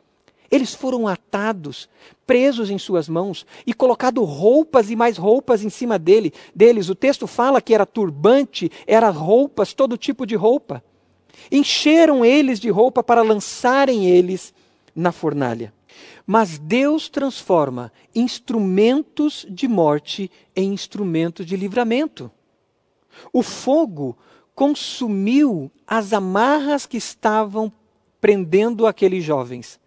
Eles 0.50 0.74
foram 0.74 1.08
atados, 1.08 1.88
presos 2.26 2.70
em 2.70 2.78
suas 2.78 3.08
mãos 3.08 3.44
e 3.66 3.74
colocado 3.74 4.22
roupas 4.22 4.90
e 4.90 4.96
mais 4.96 5.16
roupas 5.16 5.64
em 5.64 5.70
cima 5.70 5.98
dele, 5.98 6.32
deles. 6.54 6.88
O 6.88 6.94
texto 6.94 7.26
fala 7.26 7.60
que 7.60 7.74
era 7.74 7.84
turbante, 7.84 8.70
era 8.86 9.10
roupas, 9.10 9.74
todo 9.74 9.96
tipo 9.96 10.24
de 10.26 10.36
roupa. 10.36 10.82
Encheram 11.50 12.24
eles 12.24 12.60
de 12.60 12.70
roupa 12.70 13.02
para 13.02 13.22
lançarem 13.22 14.08
eles 14.08 14.54
na 14.94 15.12
fornalha. 15.12 15.72
Mas 16.26 16.58
Deus 16.58 17.08
transforma 17.08 17.92
instrumentos 18.14 19.46
de 19.48 19.68
morte 19.68 20.30
em 20.54 20.72
instrumentos 20.72 21.46
de 21.46 21.56
livramento. 21.56 22.30
O 23.32 23.42
fogo 23.42 24.16
consumiu 24.54 25.70
as 25.86 26.12
amarras 26.12 26.86
que 26.86 26.96
estavam 26.96 27.72
prendendo 28.20 28.86
aqueles 28.86 29.22
jovens, 29.22 29.78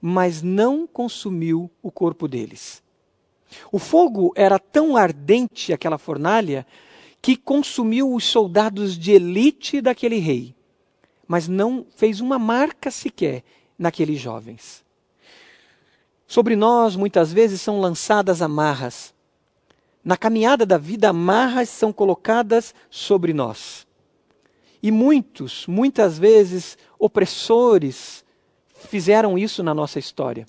mas 0.00 0.42
não 0.42 0.86
consumiu 0.86 1.70
o 1.82 1.90
corpo 1.90 2.28
deles. 2.28 2.82
O 3.72 3.78
fogo 3.78 4.32
era 4.36 4.58
tão 4.58 4.96
ardente, 4.96 5.72
aquela 5.72 5.98
fornalha, 5.98 6.66
que 7.20 7.36
consumiu 7.36 8.14
os 8.14 8.24
soldados 8.24 8.96
de 8.98 9.12
elite 9.12 9.80
daquele 9.80 10.18
rei, 10.18 10.54
mas 11.26 11.48
não 11.48 11.86
fez 11.96 12.20
uma 12.20 12.38
marca 12.38 12.90
sequer 12.90 13.42
naqueles 13.78 14.20
jovens. 14.20 14.84
Sobre 16.26 16.54
nós, 16.54 16.94
muitas 16.94 17.32
vezes, 17.32 17.60
são 17.60 17.80
lançadas 17.80 18.42
amarras 18.42 19.14
na 20.08 20.16
caminhada 20.16 20.64
da 20.64 20.78
vida, 20.78 21.10
amarras 21.10 21.68
são 21.68 21.92
colocadas 21.92 22.74
sobre 22.88 23.34
nós. 23.34 23.86
E 24.82 24.90
muitos, 24.90 25.66
muitas 25.66 26.18
vezes, 26.18 26.78
opressores 26.98 28.24
fizeram 28.74 29.36
isso 29.36 29.62
na 29.62 29.74
nossa 29.74 29.98
história. 29.98 30.46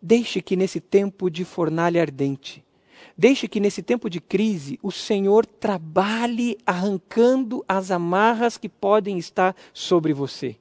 Deixe 0.00 0.40
que 0.40 0.56
nesse 0.56 0.80
tempo 0.80 1.28
de 1.28 1.44
fornalha 1.44 2.00
ardente, 2.00 2.64
deixe 3.18 3.46
que 3.46 3.60
nesse 3.60 3.82
tempo 3.82 4.08
de 4.08 4.18
crise, 4.18 4.78
o 4.82 4.90
Senhor 4.90 5.44
trabalhe 5.44 6.56
arrancando 6.64 7.62
as 7.68 7.90
amarras 7.90 8.56
que 8.56 8.70
podem 8.70 9.18
estar 9.18 9.54
sobre 9.74 10.14
você. 10.14 10.56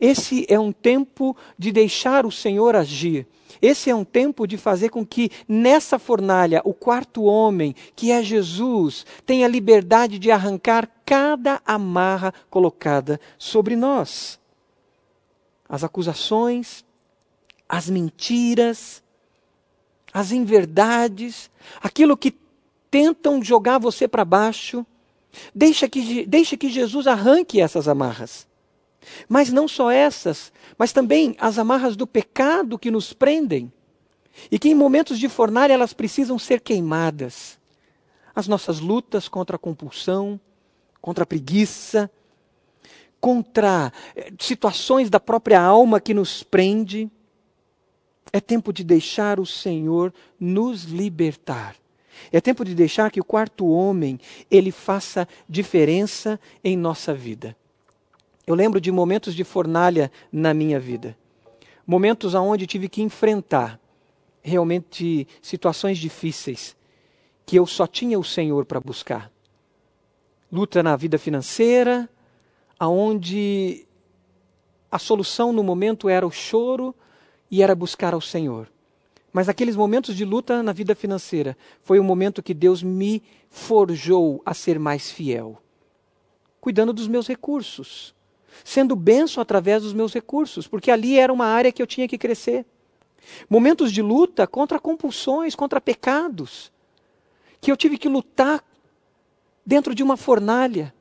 Esse 0.00 0.46
é 0.48 0.58
um 0.58 0.72
tempo 0.72 1.36
de 1.58 1.72
deixar 1.72 2.26
o 2.26 2.30
Senhor 2.30 2.74
agir, 2.76 3.26
esse 3.60 3.88
é 3.88 3.94
um 3.94 4.04
tempo 4.04 4.46
de 4.46 4.56
fazer 4.56 4.90
com 4.90 5.04
que 5.04 5.30
nessa 5.48 5.98
fornalha 5.98 6.60
o 6.64 6.74
quarto 6.74 7.24
homem, 7.24 7.74
que 7.94 8.10
é 8.10 8.22
Jesus, 8.22 9.06
tenha 9.24 9.48
liberdade 9.48 10.18
de 10.18 10.30
arrancar 10.30 10.88
cada 11.04 11.62
amarra 11.64 12.34
colocada 12.50 13.20
sobre 13.38 13.76
nós. 13.76 14.38
As 15.68 15.82
acusações, 15.82 16.84
as 17.68 17.88
mentiras, 17.88 19.02
as 20.12 20.32
inverdades, 20.32 21.50
aquilo 21.80 22.16
que 22.16 22.34
tentam 22.90 23.42
jogar 23.42 23.78
você 23.78 24.06
para 24.06 24.24
baixo, 24.24 24.84
Deixa 25.54 25.88
que, 25.88 26.26
deixa 26.26 26.56
que 26.56 26.68
Jesus 26.68 27.06
arranque 27.06 27.60
essas 27.60 27.88
amarras. 27.88 28.46
Mas 29.28 29.52
não 29.52 29.68
só 29.68 29.90
essas, 29.90 30.52
mas 30.78 30.92
também 30.92 31.36
as 31.38 31.58
amarras 31.58 31.96
do 31.96 32.06
pecado 32.06 32.78
que 32.78 32.90
nos 32.90 33.12
prendem. 33.12 33.72
E 34.50 34.58
que 34.58 34.68
em 34.68 34.74
momentos 34.74 35.18
de 35.18 35.28
fornalha 35.28 35.72
elas 35.72 35.92
precisam 35.92 36.38
ser 36.38 36.60
queimadas. 36.60 37.58
As 38.34 38.46
nossas 38.46 38.80
lutas 38.80 39.28
contra 39.28 39.56
a 39.56 39.58
compulsão, 39.58 40.38
contra 41.00 41.24
a 41.24 41.26
preguiça, 41.26 42.10
contra 43.20 43.92
eh, 44.14 44.32
situações 44.38 45.08
da 45.08 45.18
própria 45.18 45.60
alma 45.60 46.00
que 46.00 46.12
nos 46.12 46.42
prende. 46.42 47.10
É 48.32 48.40
tempo 48.40 48.72
de 48.72 48.84
deixar 48.84 49.40
o 49.40 49.46
Senhor 49.46 50.12
nos 50.38 50.84
libertar. 50.84 51.76
É 52.32 52.40
tempo 52.40 52.64
de 52.64 52.74
deixar 52.74 53.10
que 53.10 53.20
o 53.20 53.24
quarto 53.24 53.66
homem 53.66 54.18
ele 54.50 54.70
faça 54.70 55.28
diferença 55.48 56.40
em 56.62 56.76
nossa 56.76 57.14
vida. 57.14 57.56
Eu 58.46 58.54
lembro 58.54 58.80
de 58.80 58.92
momentos 58.92 59.34
de 59.34 59.42
fornalha 59.42 60.10
na 60.30 60.54
minha 60.54 60.78
vida. 60.78 61.18
Momentos 61.84 62.32
onde 62.32 62.64
tive 62.64 62.88
que 62.88 63.02
enfrentar 63.02 63.80
realmente 64.40 65.26
situações 65.42 65.98
difíceis 65.98 66.76
que 67.44 67.56
eu 67.56 67.66
só 67.66 67.88
tinha 67.88 68.18
o 68.18 68.24
Senhor 68.24 68.64
para 68.64 68.78
buscar. 68.78 69.32
Luta 70.50 70.80
na 70.80 70.94
vida 70.94 71.18
financeira, 71.18 72.08
aonde 72.78 73.84
a 74.90 74.98
solução 74.98 75.52
no 75.52 75.64
momento 75.64 76.08
era 76.08 76.26
o 76.26 76.30
choro 76.30 76.94
e 77.50 77.62
era 77.62 77.74
buscar 77.74 78.14
ao 78.14 78.20
Senhor. 78.20 78.70
Mas 79.32 79.48
aqueles 79.48 79.74
momentos 79.74 80.16
de 80.16 80.24
luta 80.24 80.62
na 80.62 80.72
vida 80.72 80.94
financeira 80.94 81.56
foi 81.82 81.98
o 81.98 82.04
momento 82.04 82.42
que 82.42 82.54
Deus 82.54 82.80
me 82.80 83.22
forjou 83.50 84.40
a 84.46 84.54
ser 84.54 84.78
mais 84.78 85.10
fiel, 85.10 85.60
cuidando 86.60 86.92
dos 86.92 87.08
meus 87.08 87.26
recursos, 87.26 88.15
sendo 88.64 88.96
benção 88.96 89.40
através 89.40 89.82
dos 89.82 89.92
meus 89.92 90.12
recursos, 90.12 90.66
porque 90.66 90.90
ali 90.90 91.18
era 91.18 91.32
uma 91.32 91.46
área 91.46 91.72
que 91.72 91.82
eu 91.82 91.86
tinha 91.86 92.08
que 92.08 92.18
crescer. 92.18 92.64
Momentos 93.48 93.92
de 93.92 94.02
luta 94.02 94.46
contra 94.46 94.78
compulsões, 94.78 95.54
contra 95.54 95.80
pecados, 95.80 96.72
que 97.60 97.70
eu 97.70 97.76
tive 97.76 97.98
que 97.98 98.08
lutar 98.08 98.64
dentro 99.64 99.94
de 99.94 100.02
uma 100.02 100.16
fornalha. 100.16 100.94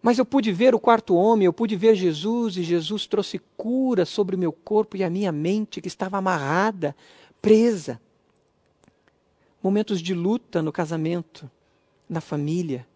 Mas 0.00 0.18
eu 0.18 0.24
pude 0.24 0.52
ver 0.52 0.74
o 0.74 0.78
quarto 0.78 1.14
homem, 1.14 1.46
eu 1.46 1.52
pude 1.52 1.76
ver 1.76 1.94
Jesus, 1.94 2.56
e 2.56 2.62
Jesus 2.62 3.06
trouxe 3.06 3.40
cura 3.56 4.04
sobre 4.04 4.36
o 4.36 4.38
meu 4.38 4.52
corpo 4.52 4.96
e 4.96 5.04
a 5.04 5.10
minha 5.10 5.32
mente, 5.32 5.80
que 5.80 5.88
estava 5.88 6.16
amarrada 6.16 6.94
presa. 7.42 8.00
Momentos 9.62 10.00
de 10.00 10.14
luta 10.14 10.62
no 10.62 10.72
casamento, 10.72 11.50
na 12.08 12.20
família, 12.20 12.86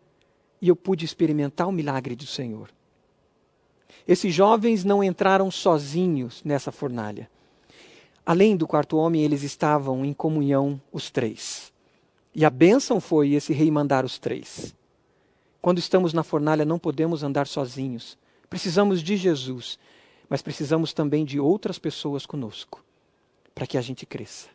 e 0.63 0.69
eu 0.69 0.77
pude 0.77 1.05
experimentar 1.05 1.69
o 1.69 1.73
milagre 1.73 2.15
do 2.15 2.27
Senhor. 2.27 2.71
Esses 4.07 4.35
jovens 4.35 4.85
não 4.85 5.03
entraram 5.03 5.51
sozinhos 5.51 6.43
nessa 6.45 6.73
fornalha. 6.73 7.31
Além 8.25 8.57
do 8.57 8.67
quarto 8.67 8.97
homem, 8.97 9.23
eles 9.23 9.43
estavam 9.43 10.05
em 10.05 10.13
comunhão, 10.13 10.81
os 10.93 11.11
três. 11.11 11.73
E 12.35 12.45
a 12.45 12.51
bênção 12.51 13.01
foi 13.01 13.33
esse 13.33 13.53
rei 13.53 13.71
mandar 13.71 14.05
os 14.05 14.19
três. 14.19 14.75
Quando 15.61 15.79
estamos 15.79 16.13
na 16.13 16.23
fornalha, 16.23 16.65
não 16.65 16.79
podemos 16.79 17.23
andar 17.23 17.47
sozinhos. 17.47 18.17
Precisamos 18.49 19.03
de 19.03 19.17
Jesus, 19.17 19.79
mas 20.29 20.43
precisamos 20.43 20.93
também 20.93 21.25
de 21.25 21.41
outras 21.41 21.79
pessoas 21.79 22.25
conosco 22.25 22.85
para 23.55 23.67
que 23.67 23.77
a 23.77 23.81
gente 23.81 24.07
cresça. 24.07 24.49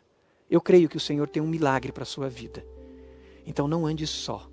Eu 0.50 0.60
creio 0.60 0.88
que 0.88 0.96
o 0.96 1.00
Senhor 1.00 1.28
tem 1.28 1.42
um 1.42 1.46
milagre 1.46 1.92
para 1.92 2.02
a 2.02 2.06
sua 2.06 2.28
vida. 2.28 2.64
Então 3.46 3.68
não 3.68 3.86
ande 3.86 4.06
só. 4.06 4.48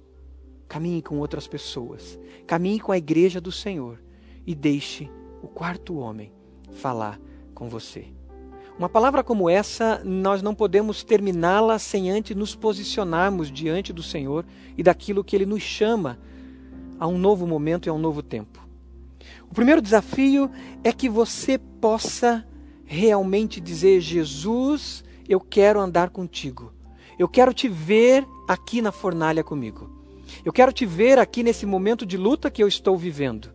Caminhe 0.67 1.01
com 1.01 1.19
outras 1.19 1.47
pessoas. 1.47 2.19
Caminhe 2.45 2.79
com 2.79 2.91
a 2.91 2.97
igreja 2.97 3.39
do 3.39 3.51
Senhor 3.51 4.02
e 4.45 4.53
deixe 4.55 5.09
o 5.41 5.47
quarto 5.47 5.97
homem 5.97 6.31
falar 6.71 7.19
com 7.53 7.69
você. 7.69 8.07
Uma 8.77 8.89
palavra 8.89 9.23
como 9.23 9.49
essa, 9.49 10.01
nós 10.03 10.41
não 10.41 10.55
podemos 10.55 11.03
terminá-la 11.03 11.77
sem 11.77 12.09
antes 12.09 12.35
nos 12.35 12.55
posicionarmos 12.55 13.51
diante 13.51 13.93
do 13.93 14.01
Senhor 14.01 14.45
e 14.75 14.81
daquilo 14.81 15.23
que 15.23 15.35
Ele 15.35 15.45
nos 15.45 15.61
chama 15.61 16.17
a 16.99 17.07
um 17.07 17.17
novo 17.17 17.45
momento 17.45 17.87
e 17.87 17.89
a 17.89 17.93
um 17.93 17.99
novo 17.99 18.23
tempo. 18.23 18.59
O 19.49 19.53
primeiro 19.53 19.81
desafio 19.81 20.49
é 20.83 20.91
que 20.91 21.07
você 21.07 21.59
possa 21.59 22.45
realmente 22.83 23.61
dizer: 23.61 24.01
Jesus, 24.01 25.03
eu 25.29 25.39
quero 25.39 25.79
andar 25.79 26.09
contigo. 26.09 26.73
Eu 27.19 27.29
quero 27.29 27.53
te 27.53 27.67
ver 27.69 28.25
aqui 28.47 28.81
na 28.81 28.91
fornalha 28.91 29.43
comigo. 29.43 29.91
Eu 30.43 30.51
quero 30.51 30.73
te 30.73 30.85
ver 30.85 31.19
aqui 31.19 31.43
nesse 31.43 31.65
momento 31.65 32.07
de 32.07 32.17
luta 32.17 32.49
que 32.49 32.63
eu 32.63 32.67
estou 32.67 32.97
vivendo. 32.97 33.52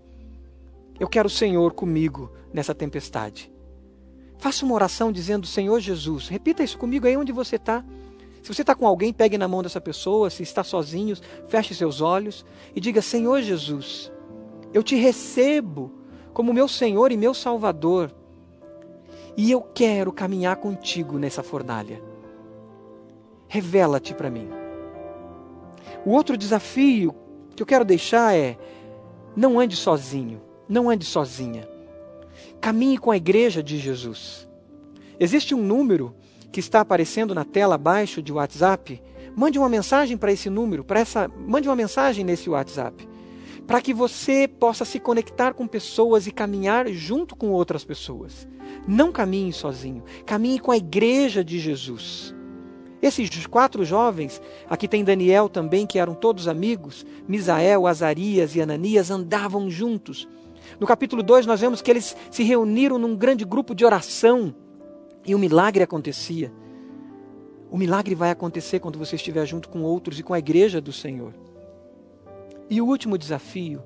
Eu 0.99 1.09
quero 1.09 1.27
o 1.27 1.31
Senhor 1.31 1.73
comigo 1.73 2.31
nessa 2.53 2.75
tempestade. 2.75 3.53
Faça 4.39 4.65
uma 4.65 4.75
oração 4.75 5.13
dizendo: 5.13 5.47
Senhor 5.47 5.79
Jesus, 5.81 6.29
repita 6.29 6.63
isso 6.63 6.79
comigo 6.79 7.07
aí 7.07 7.17
onde 7.17 7.33
você 7.33 7.57
está. 7.57 7.85
Se 8.43 8.55
você 8.55 8.63
está 8.63 8.75
com 8.75 8.87
alguém, 8.87 9.13
pegue 9.13 9.37
na 9.37 9.49
mão 9.49 9.63
dessa 9.63 9.81
pessoa. 9.81 10.31
Se 10.31 10.43
está 10.43 10.65
sozinho, 10.65 11.17
feche 11.49 11.75
seus 11.75 12.01
olhos 12.01 12.45
e 12.75 12.81
diga: 12.81 13.03
Senhor 13.03 13.43
Jesus, 13.43 14.11
eu 14.73 14.83
te 14.83 14.97
recebo 14.97 15.93
como 16.33 16.53
meu 16.53 16.69
Senhor 16.69 17.13
e 17.13 17.17
meu 17.17 17.35
Salvador. 17.35 18.15
E 19.37 19.51
eu 19.51 19.61
quero 19.61 20.13
caminhar 20.13 20.57
contigo 20.57 21.19
nessa 21.19 21.43
fornalha. 21.43 22.03
Revela-te 23.47 24.15
para 24.15 24.31
mim. 24.31 24.49
O 26.05 26.11
outro 26.11 26.37
desafio 26.37 27.15
que 27.55 27.63
eu 27.63 27.67
quero 27.67 27.85
deixar 27.85 28.37
é: 28.37 28.59
não 29.37 29.59
ande 29.59 29.77
sozinho, 29.77 30.41
não 30.69 30.91
ande 30.91 31.05
sozinha. 31.05 31.69
Caminhe 32.61 32.99
com 32.99 33.11
a 33.11 33.17
igreja 33.17 33.63
de 33.63 33.79
Jesus. 33.79 34.49
Existe 35.19 35.55
um 35.55 35.63
número 35.63 36.15
que 36.51 36.61
está 36.61 36.81
aparecendo 36.81 37.35
na 37.35 37.45
tela 37.45 37.75
abaixo 37.75 38.23
de 38.23 38.33
WhatsApp. 38.33 39.03
Mande 39.37 39.59
uma 39.59 39.69
mensagem 39.69 40.17
para 40.17 40.33
esse 40.33 40.51
número, 40.51 40.85
para 40.85 41.01
essa, 41.01 41.29
mande 41.29 41.69
uma 41.69 41.77
mensagem 41.77 42.25
nesse 42.25 42.51
WhatsApp, 42.51 43.09
para 43.67 43.81
que 43.81 43.95
você 43.95 44.49
possa 44.49 44.85
se 44.85 44.99
conectar 44.99 45.55
com 45.55 45.67
pessoas 45.67 46.27
e 46.27 46.33
caminhar 46.33 46.89
junto 46.89 47.37
com 47.37 47.51
outras 47.51 47.85
pessoas. 47.85 48.49
Não 48.87 49.13
caminhe 49.13 49.53
sozinho, 49.53 50.03
caminhe 50.27 50.59
com 50.59 50.73
a 50.73 50.77
igreja 50.77 51.45
de 51.45 51.59
Jesus. 51.59 52.35
Esses 53.01 53.47
quatro 53.47 53.85
jovens, 53.85 54.43
aqui 54.69 54.89
tem 54.89 55.05
Daniel 55.05 55.49
também, 55.49 55.87
que 55.87 56.01
eram 56.01 56.15
todos 56.15 56.49
amigos, 56.49 57.07
Misael, 57.29 57.87
Azarias 57.87 58.57
e 58.57 58.61
Ananias 58.61 59.11
andavam 59.11 59.71
juntos. 59.71 60.29
No 60.79 60.87
capítulo 60.87 61.23
2, 61.23 61.47
nós 61.47 61.61
vemos 61.61 61.83
que 61.83 61.91
eles 61.91 62.17
se 62.31 62.43
reuniram 62.43 62.99
num 62.99 63.17
grande 63.17 63.45
grupo 63.45 63.75
de 63.75 63.85
oração 63.85 64.55
e 65.25 65.35
o 65.35 65.39
milagre 65.39 65.83
acontecia. 65.83 66.53
O 67.71 67.77
milagre 67.77 68.15
vai 68.15 68.31
acontecer 68.31 68.81
quando 68.81 68.99
você 68.99 69.17
estiver 69.17 69.45
junto 69.47 69.69
com 69.69 69.83
outros 69.83 70.19
e 70.19 70.23
com 70.23 70.35
a 70.35 70.39
igreja 70.39 70.81
do 70.81 70.93
Senhor. 70.93 71.35
E 72.71 72.81
o 72.81 72.87
último 72.87 73.19
desafio 73.19 73.83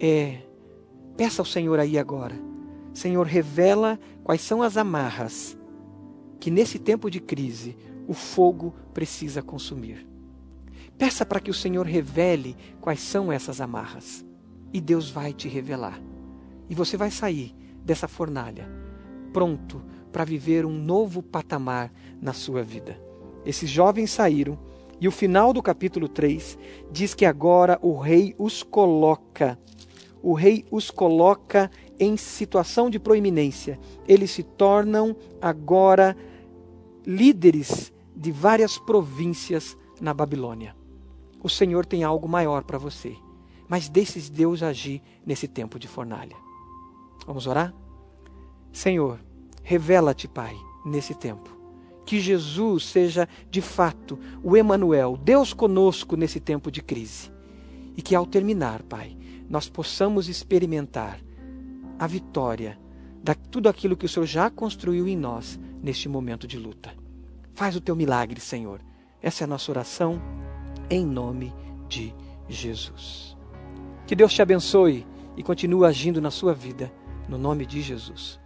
é: 0.00 0.38
peça 1.16 1.40
ao 1.40 1.46
Senhor 1.46 1.78
aí 1.78 1.98
agora 1.98 2.48
Senhor, 2.98 3.26
revela 3.26 3.98
quais 4.24 4.40
são 4.40 4.60
as 4.60 4.76
amarras 4.76 5.56
que 6.40 6.50
nesse 6.50 6.78
tempo 6.78 7.10
de 7.10 7.20
crise 7.20 7.76
o 8.08 8.12
fogo 8.12 8.74
precisa 8.92 9.40
consumir. 9.40 10.06
Peça 10.96 11.24
para 11.24 11.40
que 11.40 11.50
o 11.50 11.54
Senhor 11.54 11.86
revele 11.86 12.56
quais 12.80 13.00
são 13.00 13.30
essas 13.30 13.60
amarras. 13.60 14.24
E 14.72 14.80
Deus 14.80 15.10
vai 15.10 15.32
te 15.32 15.48
revelar. 15.48 16.00
E 16.68 16.74
você 16.74 16.96
vai 16.96 17.10
sair 17.10 17.54
dessa 17.84 18.06
fornalha 18.06 18.78
pronto 19.32 19.82
para 20.12 20.24
viver 20.24 20.64
um 20.64 20.76
novo 20.76 21.22
patamar 21.22 21.92
na 22.20 22.32
sua 22.32 22.62
vida. 22.62 23.00
Esses 23.44 23.70
jovens 23.70 24.10
saíram 24.10 24.58
e 25.00 25.06
o 25.06 25.12
final 25.12 25.52
do 25.52 25.62
capítulo 25.62 26.08
3 26.08 26.58
diz 26.90 27.14
que 27.14 27.24
agora 27.24 27.78
o 27.82 27.96
rei 27.96 28.34
os 28.38 28.62
coloca. 28.62 29.58
O 30.22 30.32
rei 30.32 30.64
os 30.70 30.90
coloca 30.90 31.70
em 31.98 32.16
situação 32.16 32.90
de 32.90 32.98
proeminência. 32.98 33.78
Eles 34.06 34.30
se 34.32 34.42
tornam 34.42 35.14
agora 35.40 36.16
líderes 37.06 37.92
de 38.16 38.32
várias 38.32 38.76
províncias 38.76 39.76
na 40.00 40.12
Babilônia. 40.12 40.74
O 41.40 41.48
Senhor 41.48 41.86
tem 41.86 42.02
algo 42.02 42.28
maior 42.28 42.64
para 42.64 42.78
você, 42.78 43.14
mas 43.68 43.88
deixe 43.88 44.18
Deus 44.30 44.62
agir 44.62 45.02
nesse 45.24 45.46
tempo 45.46 45.78
de 45.78 45.86
fornalha. 45.86 46.36
Vamos 47.26 47.46
orar? 47.46 47.74
Senhor, 48.72 49.20
revela-te, 49.62 50.26
Pai, 50.26 50.56
nesse 50.84 51.14
tempo. 51.14 51.56
Que 52.06 52.20
Jesus 52.20 52.86
seja 52.86 53.28
de 53.50 53.60
fato 53.60 54.18
o 54.42 54.56
Emanuel, 54.56 55.16
Deus 55.16 55.52
conosco 55.52 56.16
nesse 56.16 56.40
tempo 56.40 56.70
de 56.70 56.82
crise. 56.82 57.30
E 57.96 58.00
que 58.00 58.14
ao 58.14 58.24
terminar, 58.24 58.82
Pai, 58.82 59.16
nós 59.48 59.68
possamos 59.68 60.28
experimentar 60.28 61.20
a 61.98 62.06
vitória 62.06 62.78
de 63.22 63.34
tudo 63.34 63.68
aquilo 63.68 63.96
que 63.96 64.06
o 64.06 64.08
Senhor 64.08 64.26
já 64.26 64.48
construiu 64.48 65.06
em 65.08 65.16
nós 65.16 65.58
neste 65.82 66.08
momento 66.08 66.46
de 66.46 66.58
luta. 66.58 66.94
Faz 67.54 67.76
o 67.76 67.80
teu 67.80 67.96
milagre, 67.96 68.40
Senhor. 68.40 68.80
Essa 69.20 69.42
é 69.42 69.44
a 69.44 69.48
nossa 69.48 69.70
oração 69.70 70.20
em 70.88 71.04
nome 71.04 71.52
de 71.88 72.14
Jesus. 72.48 73.27
Que 74.08 74.16
Deus 74.16 74.32
te 74.32 74.40
abençoe 74.40 75.06
e 75.36 75.42
continue 75.42 75.86
agindo 75.86 76.18
na 76.18 76.30
sua 76.30 76.54
vida, 76.54 76.90
no 77.28 77.36
nome 77.36 77.66
de 77.66 77.82
Jesus. 77.82 78.40